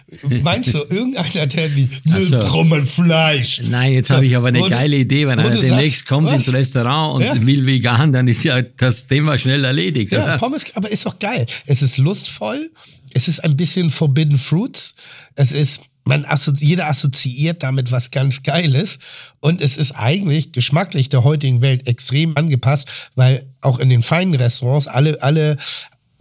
[0.42, 3.04] meinst du, irgendeiner, der wie, ne, so.
[3.04, 3.62] Fleisch?
[3.64, 5.26] Nein, jetzt so, habe ich aber eine geile Idee.
[5.26, 6.34] Wenn einer demnächst kommt was?
[6.46, 7.46] ins Restaurant und ja.
[7.46, 10.12] will vegan, dann ist ja das Thema schnell erledigt.
[10.12, 10.36] Ja, oder?
[10.38, 11.46] Pommes, aber ist doch geil.
[11.66, 12.70] Es ist lustvoll.
[13.12, 14.94] Es ist ein bisschen Forbidden Fruits.
[15.34, 18.98] Es ist man assozi jeder assoziiert damit was ganz Geiles
[19.40, 24.34] und es ist eigentlich geschmacklich der heutigen Welt extrem angepasst, weil auch in den feinen
[24.34, 25.56] Restaurants alle, alle,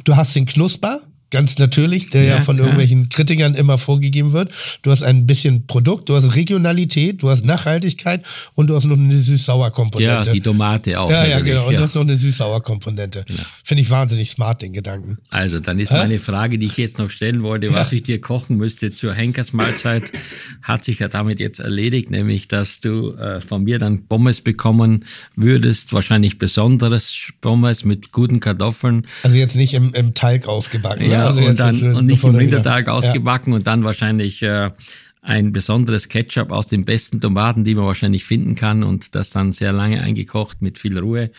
[0.04, 1.02] du hast den Knusper,
[1.32, 2.68] ganz natürlich, der ja, Ja, von klar.
[2.68, 4.52] irgendwelchen Kritikern immer vorgegeben wird.
[4.82, 8.24] Du hast ein bisschen Produkt, du hast Regionalität, du hast Nachhaltigkeit
[8.56, 10.32] und du hast noch eine Ja, süß-sauer-Komponente.
[10.32, 11.10] die Tomate auch.
[11.10, 11.68] ja, ja, genau.
[11.68, 11.80] Und ja.
[11.80, 13.26] du hast noch eine süß-sauer-Komponente.
[13.64, 15.18] Finde ich wahnsinnig smart, den Gedanken.
[15.30, 18.58] Also, dann ist meine Frage, die ich jetzt noch stellen wollte, was ich dir kochen
[18.58, 20.04] müsste zur Henkersmahlzeit,
[20.62, 25.06] hat sich ja damit jetzt erledigt, nämlich, dass du äh, von mir dann Pommes bekommen
[25.36, 29.06] würdest, wahrscheinlich besonderes Pommes mit guten Kartoffeln.
[29.24, 31.08] Also jetzt nicht im, im Teig ausgebacken.
[31.08, 31.19] ne?
[31.20, 32.94] Ja, also und, dann, und nicht im wieder- Rindertag Ja.
[32.94, 34.72] ausgebacken und dann wahrscheinlich äh,
[35.22, 39.52] ein besonderes Ketchup aus den besten Tomaten, die man wahrscheinlich finden kann und das dann
[39.52, 41.32] sehr lange eingekocht mit viel Ruhe.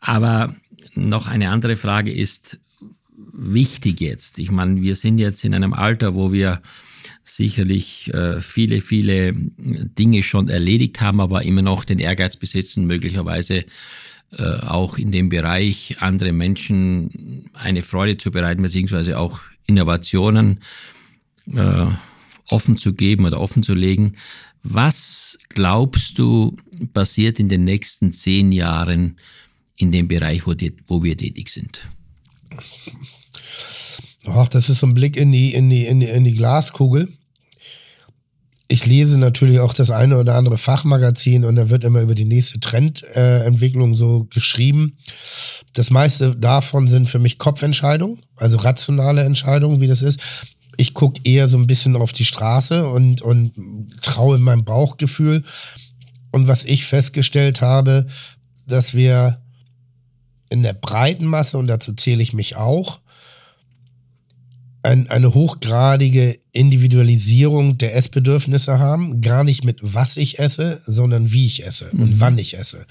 [0.00, 0.54] Aber
[0.94, 2.58] noch eine andere Frage ist
[3.32, 4.38] wichtig jetzt.
[4.38, 6.60] Ich meine, wir sind jetzt in einem Alter, wo wir
[7.22, 13.64] sicherlich äh, viele, viele Dinge schon erledigt haben, aber immer noch den Ehrgeiz besitzen, möglicherweise
[14.42, 20.60] auch in dem Bereich andere Menschen eine Freude zu bereiten, beziehungsweise auch Innovationen
[21.52, 21.86] äh,
[22.50, 24.16] offen zu geben oder offen zu legen.
[24.62, 26.56] Was glaubst du
[26.92, 29.16] passiert in den nächsten zehn Jahren
[29.76, 31.80] in dem Bereich, wo, die, wo wir tätig sind?
[34.26, 37.12] Ach, das ist so ein Blick in die, in die, in die, in die Glaskugel.
[38.66, 42.24] Ich lese natürlich auch das eine oder andere Fachmagazin und da wird immer über die
[42.24, 44.96] nächste Trendentwicklung äh, so geschrieben.
[45.74, 50.18] Das meiste davon sind für mich Kopfentscheidungen, also rationale Entscheidungen, wie das ist.
[50.76, 53.52] Ich gucke eher so ein bisschen auf die Straße und, und
[54.00, 55.44] traue meinem Bauchgefühl.
[56.32, 58.06] Und was ich festgestellt habe,
[58.66, 59.36] dass wir
[60.48, 63.00] in der breiten Masse, und dazu zähle ich mich auch,
[64.84, 69.20] ein, eine hochgradige Individualisierung der Essbedürfnisse haben.
[69.22, 72.86] Gar nicht mit was ich esse, sondern wie ich esse und wann ich esse.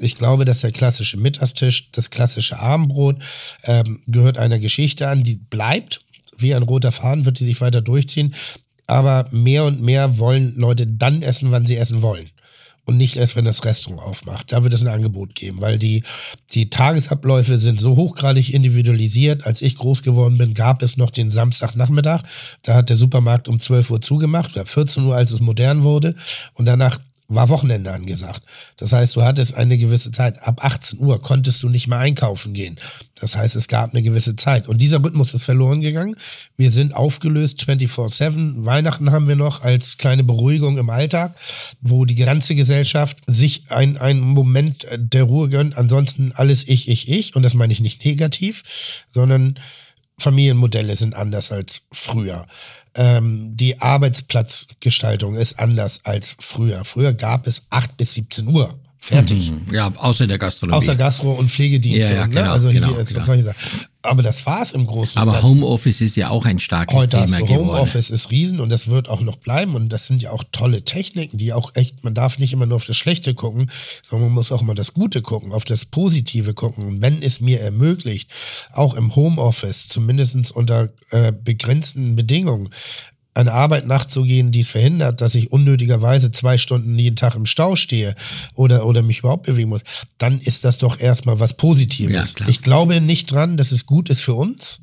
[0.00, 3.18] Ich glaube, dass der klassische Mittagstisch, das klassische Abendbrot
[3.64, 6.00] ähm, gehört einer Geschichte an, die bleibt.
[6.38, 8.34] Wie ein roter Faden wird die sich weiter durchziehen.
[8.86, 12.28] Aber mehr und mehr wollen Leute dann essen, wann sie essen wollen
[12.84, 14.52] und nicht erst, wenn das Restaurant aufmacht.
[14.52, 16.02] Da wird es ein Angebot geben, weil die,
[16.50, 19.46] die Tagesabläufe sind so hochgradig individualisiert.
[19.46, 22.22] Als ich groß geworden bin, gab es noch den Samstagnachmittag.
[22.62, 26.14] Da hat der Supermarkt um 12 Uhr zugemacht, oder 14 Uhr, als es modern wurde.
[26.54, 26.98] Und danach
[27.34, 28.42] war Wochenende angesagt.
[28.76, 30.42] Das heißt, du hattest eine gewisse Zeit.
[30.42, 32.78] Ab 18 Uhr konntest du nicht mehr einkaufen gehen.
[33.20, 34.68] Das heißt, es gab eine gewisse Zeit.
[34.68, 36.16] Und dieser Rhythmus ist verloren gegangen.
[36.56, 38.64] Wir sind aufgelöst 24-7.
[38.64, 41.34] Weihnachten haben wir noch als kleine Beruhigung im Alltag,
[41.80, 45.76] wo die ganze Gesellschaft sich ein- einen Moment der Ruhe gönnt.
[45.76, 47.34] Ansonsten alles ich, ich, ich.
[47.36, 49.58] Und das meine ich nicht negativ, sondern
[50.18, 52.46] Familienmodelle sind anders als früher.
[52.96, 56.84] Ähm, die Arbeitsplatzgestaltung ist anders als früher.
[56.84, 58.78] Früher gab es 8 bis 17 Uhr.
[58.98, 59.52] Fertig.
[59.70, 60.78] Ja, außer der Gastronomie.
[60.78, 62.14] Außer Gastro- und Pflegedienste.
[62.14, 62.34] Ja, ja, ne?
[62.34, 63.24] genau, also genau, hier ist genau.
[63.24, 63.86] solche Sachen.
[64.04, 65.62] Aber das war's im Großen und Aber Ganzen.
[65.62, 67.68] Homeoffice ist ja auch ein starkes Heute Thema geworden.
[67.68, 70.84] Homeoffice ist riesen und das wird auch noch bleiben und das sind ja auch tolle
[70.84, 73.70] Techniken, die auch echt, man darf nicht immer nur auf das Schlechte gucken,
[74.02, 77.40] sondern man muss auch immer das Gute gucken, auf das Positive gucken und wenn es
[77.40, 78.30] mir ermöglicht,
[78.72, 82.70] auch im Homeoffice, zumindest unter äh, begrenzten Bedingungen,
[83.34, 87.74] eine Arbeit nachzugehen, die es verhindert, dass ich unnötigerweise zwei Stunden jeden Tag im Stau
[87.76, 88.14] stehe
[88.54, 89.82] oder, oder mich überhaupt bewegen muss,
[90.18, 92.34] dann ist das doch erstmal was Positives.
[92.38, 94.80] Ja, ich glaube nicht dran, dass es gut ist für uns,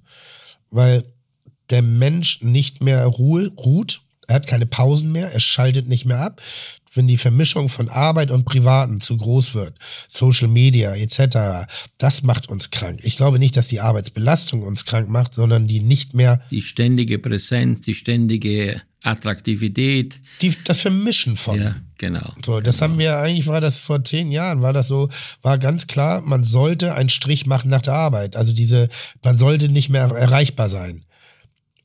[0.70, 1.06] weil
[1.70, 4.02] der Mensch nicht mehr Ruhe, ruht.
[4.28, 6.42] Er hat keine Pausen mehr, er schaltet nicht mehr ab.
[6.94, 9.78] Wenn die Vermischung von Arbeit und Privaten zu groß wird,
[10.10, 11.68] Social Media etc.,
[11.98, 13.00] das macht uns krank.
[13.04, 17.18] Ich glaube nicht, dass die Arbeitsbelastung uns krank macht, sondern die nicht mehr, Die ständige
[17.20, 20.20] Präsenz, die ständige Attraktivität.
[20.42, 21.60] die, das Vermischen von.
[21.60, 22.34] Ja, genau.
[22.46, 25.10] So, das haben wir eigentlich, war das vor zehn Jahren, war das so,
[25.42, 28.36] war ganz klar, man sollte einen Strich machen nach der Arbeit.
[28.36, 28.90] Also diese,
[29.24, 31.06] man sollte nicht mehr erreichbar sein.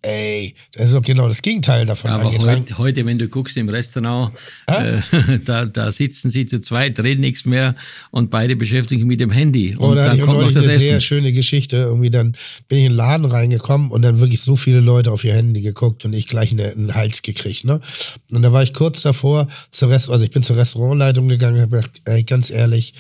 [0.03, 3.68] Ey, das ist doch genau das Gegenteil davon Aber heute, heute, wenn du guckst im
[3.68, 4.32] Restaurant,
[4.66, 5.01] äh,
[5.44, 7.74] da, da sitzen sie zu zweit, reden nichts mehr
[8.11, 9.76] und beide beschäftigen sich mit dem Handy.
[9.76, 11.01] Und Oder dann kommt noch das eine sehr Essen.
[11.01, 11.76] schöne Geschichte.
[11.76, 12.36] Irgendwie dann
[12.68, 15.61] bin ich in den Laden reingekommen und dann wirklich so viele Leute auf ihr Handy
[15.61, 17.64] geguckt und ich gleich eine, einen Hals gekriegt.
[17.64, 17.80] Ne?
[18.30, 21.62] Und da war ich kurz davor zur Rest, also ich bin zur Restaurantleitung gegangen und
[21.62, 22.94] habe gesagt, ey, ganz ehrlich,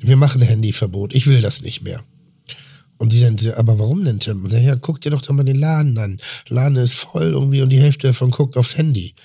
[0.00, 1.14] wir machen ein Handyverbot.
[1.14, 2.02] Ich will das nicht mehr.
[3.02, 4.44] Und die dann, aber warum denn, Tim?
[4.44, 6.20] Und sag, ja, guck dir doch doch mal den Laden an.
[6.48, 9.16] Laden ist voll irgendwie und die Hälfte davon guckt aufs Handy.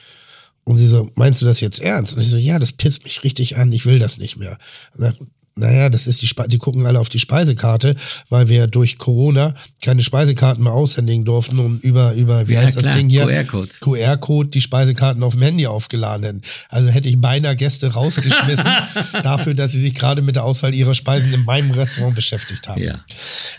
[0.63, 2.15] Und sie so, meinst du das jetzt ernst?
[2.15, 4.57] Und ich so, ja, das pisst mich richtig an, ich will das nicht mehr.
[4.95, 5.13] Und sag,
[5.57, 7.95] naja, das ist die, Spe die gucken alle auf die Speisekarte,
[8.29, 12.77] weil wir durch Corona keine Speisekarten mehr aushändigen durften und über, über wie Ja, heißt
[12.77, 13.25] das klar, Ding hier?
[13.25, 13.69] QR-Code.
[13.81, 16.41] QR-Code die Speisekarten auf dem Handy aufgeladen hätten.
[16.69, 18.69] Also hätte ich beinahe Gäste rausgeschmissen
[19.23, 22.81] dafür, dass sie sich gerade mit der Auswahl ihrer Speisen in meinem Restaurant beschäftigt haben.
[22.81, 22.99] Ja.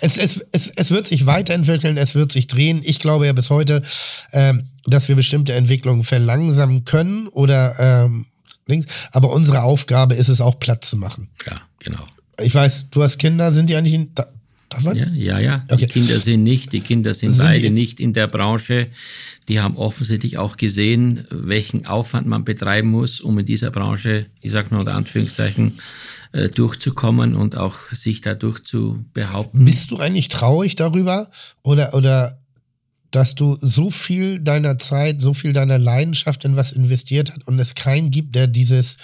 [0.01, 2.81] Es, es, es, es wird sich weiterentwickeln, es wird sich drehen.
[2.85, 3.83] Ich glaube ja bis heute,
[4.33, 8.27] ähm, dass wir bestimmte Entwicklungen verlangsamen können oder ähm.
[9.13, 11.31] Aber unsere Aufgabe ist es auch Platz zu machen.
[11.47, 12.07] Ja, genau.
[12.41, 14.15] Ich weiß, du hast Kinder, sind die eigentlich in.
[14.15, 14.27] Da,
[14.69, 14.97] darf man?
[14.97, 15.65] Ja, ja, ja.
[15.69, 15.87] Okay.
[15.87, 18.89] Die Kinder sind nicht, die Kinder sind, Sind beide die- nicht in der Branche.
[19.49, 24.53] Die haben offensichtlich auch gesehen, welchen Aufwand man betreiben muss, um in dieser Branche, ich
[24.53, 25.81] sag nur unter Anführungszeichen,
[26.33, 29.65] äh, durchzukommen und auch sich dadurch zu behaupten.
[29.65, 31.29] Bist du eigentlich traurig darüber?
[31.63, 32.39] Oder, oder
[33.11, 37.59] dass du so viel deiner Zeit, so viel deiner Leidenschaft in was investiert hat und
[37.59, 38.99] es keinen gibt, der dieses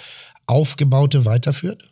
[0.45, 1.83] Aufgebaute weiterführt?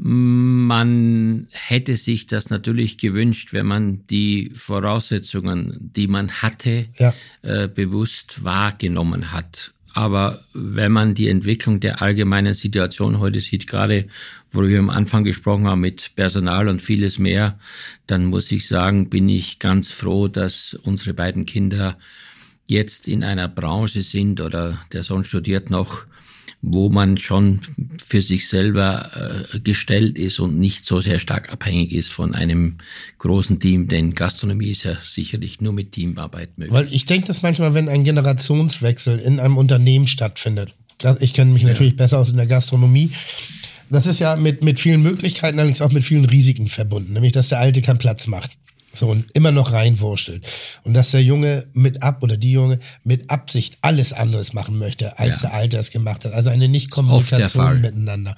[0.00, 7.12] Man hätte sich das natürlich gewünscht, wenn man die Voraussetzungen, die man hatte, Ja.
[7.42, 9.72] äh, bewusst wahrgenommen hat.
[9.94, 14.06] Aber wenn man die Entwicklung der allgemeinen Situation heute sieht, gerade
[14.52, 17.58] wo wir am Anfang gesprochen haben mit Personal und vieles mehr,
[18.06, 21.98] dann muss ich sagen, bin ich ganz froh, dass unsere beiden Kinder
[22.68, 26.06] jetzt in einer Branche sind oder der Sohn studiert noch,
[26.60, 27.60] wo man schon
[28.02, 32.78] für sich selber äh, gestellt ist und nicht so sehr stark abhängig ist von einem
[33.18, 36.74] großen Team, denn Gastronomie ist ja sicherlich nur mit Teamarbeit möglich.
[36.74, 40.74] Weil ich denke, dass manchmal, wenn ein Generationswechsel in einem Unternehmen stattfindet,
[41.20, 43.10] ich kenne mich natürlich besser aus in der Gastronomie,
[43.88, 47.48] das ist ja mit, mit vielen Möglichkeiten, allerdings auch mit vielen Risiken verbunden, nämlich dass
[47.48, 48.50] der Alte keinen Platz macht.
[48.92, 50.46] So und immer noch reinwurschtelt.
[50.84, 55.18] Und dass der Junge mit ab oder die Junge mit Absicht alles anderes machen möchte,
[55.18, 55.48] als Ja.
[55.50, 56.32] der Alte es gemacht hat.
[56.32, 56.68] Also eine.
[56.68, 58.36] Nicht-Kommunikation miteinander.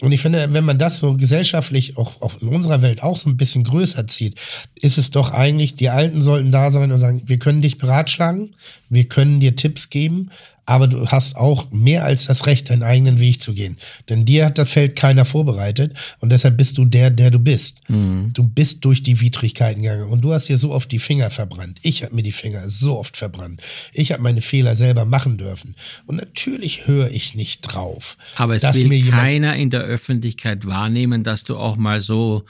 [0.00, 3.30] Und ich finde, wenn man das so gesellschaftlich auch, auch in unserer Welt auch so
[3.30, 4.34] ein bisschen größer zieht,
[4.74, 8.50] ist es doch eigentlich, die Alten sollten da sein und sagen, wir können dich beratschlagen,
[8.88, 10.30] wir können dir Tipps geben,
[10.64, 13.76] aber du hast auch mehr als das Recht, deinen eigenen Weg zu gehen.
[14.08, 17.80] Denn dir hat das Feld keiner vorbereitet und deshalb bist du der, der du bist.
[17.88, 21.78] Du bist durch die Widrigkeiten gegangen und du hast dir so oft die Finger verbrannt.
[21.82, 23.60] Ich habe mir die Finger so oft verbrannt.
[23.92, 25.74] Ich habe meine Fehler selber machen dürfen.
[26.06, 28.16] Und natürlich höre ich nicht drauf.
[28.36, 32.44] Aber es dass will keiner in der Öffentlichkeit wahrnehmen, dass du auch mal so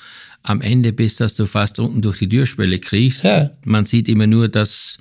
[0.45, 3.23] am Ende bist, dass du fast unten durch die Türschwelle kriegst.
[3.25, 3.51] Ja.
[3.65, 4.99] Man sieht immer nur das,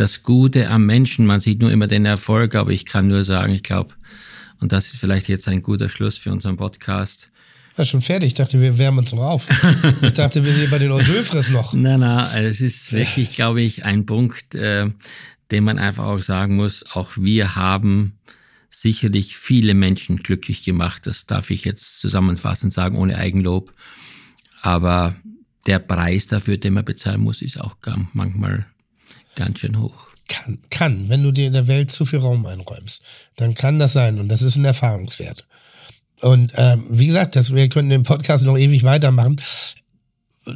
[0.00, 3.52] das Gute am Menschen, man sieht nur immer den Erfolg, aber ich kann nur sagen,
[3.52, 3.94] ich glaube,
[4.58, 7.30] und das ist vielleicht jetzt ein guter Schluss für unseren Podcast.
[7.76, 8.28] War schon fertig.
[8.28, 9.48] Ich dachte, wir wärmen uns noch auf.
[10.02, 11.74] ich dachte, wir sind hier bei den Hors d'oeuvres noch.
[11.74, 14.90] Na, na, es ist wirklich, glaube ich, ein Punkt, äh,
[15.50, 16.84] den man einfach auch sagen muss.
[16.92, 18.18] Auch wir haben
[18.70, 21.06] sicherlich viele Menschen glücklich gemacht.
[21.06, 23.72] Das darf ich jetzt zusammenfassend sagen, ohne Eigenlob.
[24.62, 25.14] Aber
[25.66, 27.76] der Preis dafür, den man bezahlen muss, ist auch
[28.12, 28.66] manchmal
[29.34, 30.08] ganz schön hoch.
[30.28, 33.02] Kann, kann, wenn du dir in der Welt zu viel Raum einräumst,
[33.36, 35.46] dann kann das sein und das ist ein Erfahrungswert.
[36.20, 39.40] Und ähm, wie gesagt, das, wir können den Podcast noch ewig weitermachen.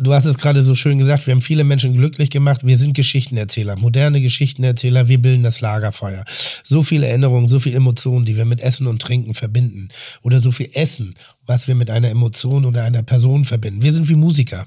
[0.01, 2.67] Du hast es gerade so schön gesagt, wir haben viele Menschen glücklich gemacht.
[2.67, 5.09] Wir sind Geschichtenerzähler, moderne Geschichtenerzähler.
[5.09, 6.25] Wir bilden das Lagerfeuer.
[6.65, 9.89] So viele Erinnerungen, so viele Emotionen, die wir mit Essen und Trinken verbinden.
[10.23, 11.15] Oder so viel Essen,
[11.47, 13.83] was wir mit einer Emotion oder einer Person verbinden.
[13.83, 14.67] Wir sind wie Musiker.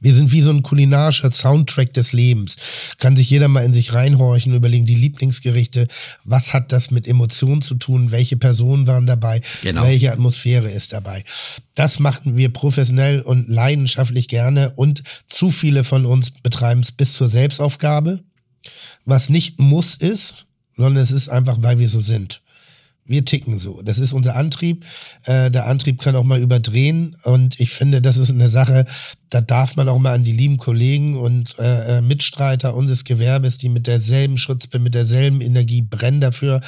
[0.00, 2.56] Wir sind wie so ein kulinarischer Soundtrack des Lebens.
[2.98, 5.88] Kann sich jeder mal in sich reinhorchen und überlegen, die Lieblingsgerichte,
[6.24, 9.82] was hat das mit Emotionen zu tun, welche Personen waren dabei, Genau.
[9.82, 11.24] welche Atmosphäre ist dabei.
[11.74, 17.14] Das machen wir professionell und leidenschaftlich gerne und zu viele von uns betreiben es bis
[17.14, 18.22] zur Selbstaufgabe,
[19.04, 22.40] was nicht muss ist, sondern es ist einfach, weil wir so sind.
[23.06, 23.82] Wir ticken so.
[23.82, 24.86] Das ist unser Antrieb.
[25.24, 27.16] Äh, der Antrieb kann auch mal überdrehen.
[27.24, 28.86] Und ich finde, das ist eine Sache,
[29.28, 33.58] da darf man auch mal an die lieben Kollegen und äh, äh, Mitstreiter unseres Gewerbes,
[33.58, 36.62] die mit derselben Schutzpe, mit derselben Energie brennen dafür,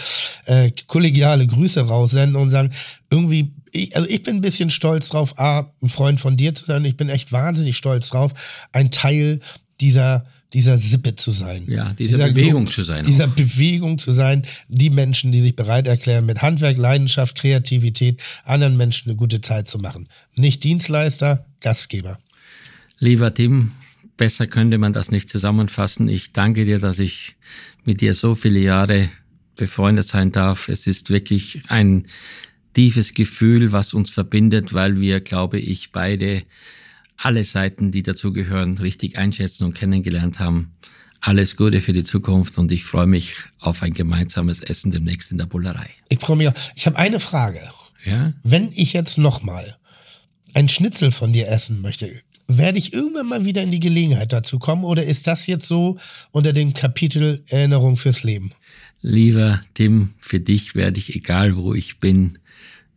[0.44, 2.70] äh, kollegiale Grüße raussenden und sagen,
[3.08, 6.66] irgendwie, ich, also ich bin ein bisschen stolz drauf, A, ein Freund von dir zu
[6.66, 6.84] sein.
[6.84, 8.32] Ich bin echt wahnsinnig stolz drauf,
[8.72, 9.40] ein Teil
[9.80, 10.26] dieser
[10.56, 11.66] dieser Sippe zu sein.
[11.68, 16.24] Ja, dieser Bewegung zu sein Dieser Bewegung zu sein, die Menschen, die sich bereit erklären,
[16.24, 20.08] mit Handwerk, Leidenschaft, Kreativität, anderen Menschen eine gute Zeit zu machen.
[20.34, 22.18] Nicht Dienstleister, Gastgeber.
[22.98, 23.72] Lieber Tim,
[24.16, 26.08] besser könnte man das nicht zusammenfassen.
[26.08, 27.36] Ich danke dir, dass ich
[27.84, 29.10] mit dir so viele Jahre
[29.56, 30.70] befreundet sein darf.
[30.70, 32.06] Es ist wirklich ein
[32.72, 36.44] tiefes Gefühl, was uns verbindet, weil wir, glaube ich, beide
[37.16, 40.74] alle Seiten, die dazugehören, richtig einschätzen und kennengelernt haben.
[41.20, 45.38] Alles Gute für die Zukunft und ich freue mich auf ein gemeinsames Essen demnächst in
[45.38, 45.90] der Bullerei.
[46.08, 46.50] Ich freue mich.
[46.76, 47.60] Ich habe eine Frage.
[48.04, 48.32] Ja?
[48.44, 49.76] Wenn ich jetzt nochmal
[50.54, 52.12] ein Schnitzel von dir essen möchte,
[52.48, 55.98] werde ich irgendwann mal wieder in die Gelegenheit dazu kommen oder ist das jetzt so
[56.30, 58.52] unter dem Kapitel Erinnerung fürs Leben?
[59.00, 62.38] Lieber Tim, für dich werde ich, egal wo ich bin,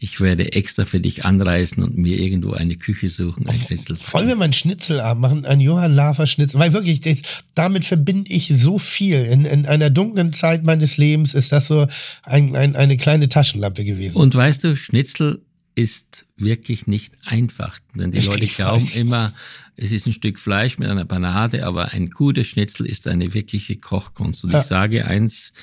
[0.01, 3.97] ich werde extra für dich anreisen und mir irgendwo eine Küche suchen, ein Schnitzel.
[4.11, 6.57] Wollen wir mal einen Schnitzelabend machen, einen Johann Lafer Schnitzel?
[6.59, 7.21] Weil wirklich, das,
[7.53, 9.17] damit verbinde ich so viel.
[9.25, 11.85] In, in einer dunklen Zeit meines Lebens ist das so
[12.23, 14.17] ein, ein, eine kleine Taschenlampe gewesen.
[14.17, 15.41] Und weißt du, Schnitzel
[15.75, 17.77] ist wirklich nicht einfach.
[17.93, 18.97] Denn die Ich- Leute glauben weiß.
[18.97, 19.33] immer,
[19.75, 23.75] es ist ein Stück Fleisch mit einer Panade, aber ein gutes Schnitzel ist eine wirkliche
[23.77, 24.43] Kochkunst.
[24.45, 24.59] Und Ja.
[24.61, 25.53] ich sage eins,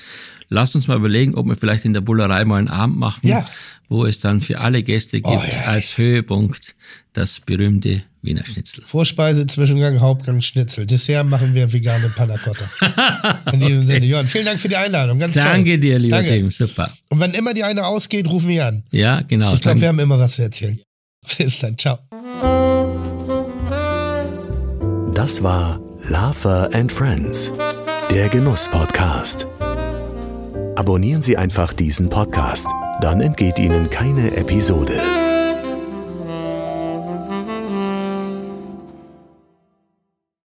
[0.49, 3.47] lasst uns mal überlegen, ob wir vielleicht in der Bullerei mal einen Abend machen, Ja.
[3.89, 5.65] wo es dann für alle Gäste gibt, Oh, ja.
[5.65, 6.75] als Höhepunkt
[7.13, 8.83] das berühmte Wiener Schnitzel.
[8.85, 10.85] Vorspeise, Zwischengang, Hauptgang, Schnitzel.
[10.85, 12.65] Dessert machen wir vegane Panna Cotta.
[13.53, 15.17] In diesem Sinne, Johann, vielen Dank für die Einladung.
[15.19, 15.77] Ganz Danke toll.
[15.79, 16.31] dir, lieber Danke.
[16.31, 16.91] Tim, super.
[17.09, 18.83] Und wenn immer die eine ausgeht, ruf mich an.
[18.91, 19.53] Ja, genau.
[19.53, 20.79] Ich glaube, wir haben immer was zu erzählen.
[21.37, 21.99] Bis dann, ciao.
[25.13, 25.79] Das war
[26.09, 27.51] Laffer and Friends,
[28.11, 29.47] der Genuss-Podcast.
[30.77, 32.67] Abonnieren Sie einfach diesen Podcast,
[33.01, 34.93] dann entgeht Ihnen keine Episode.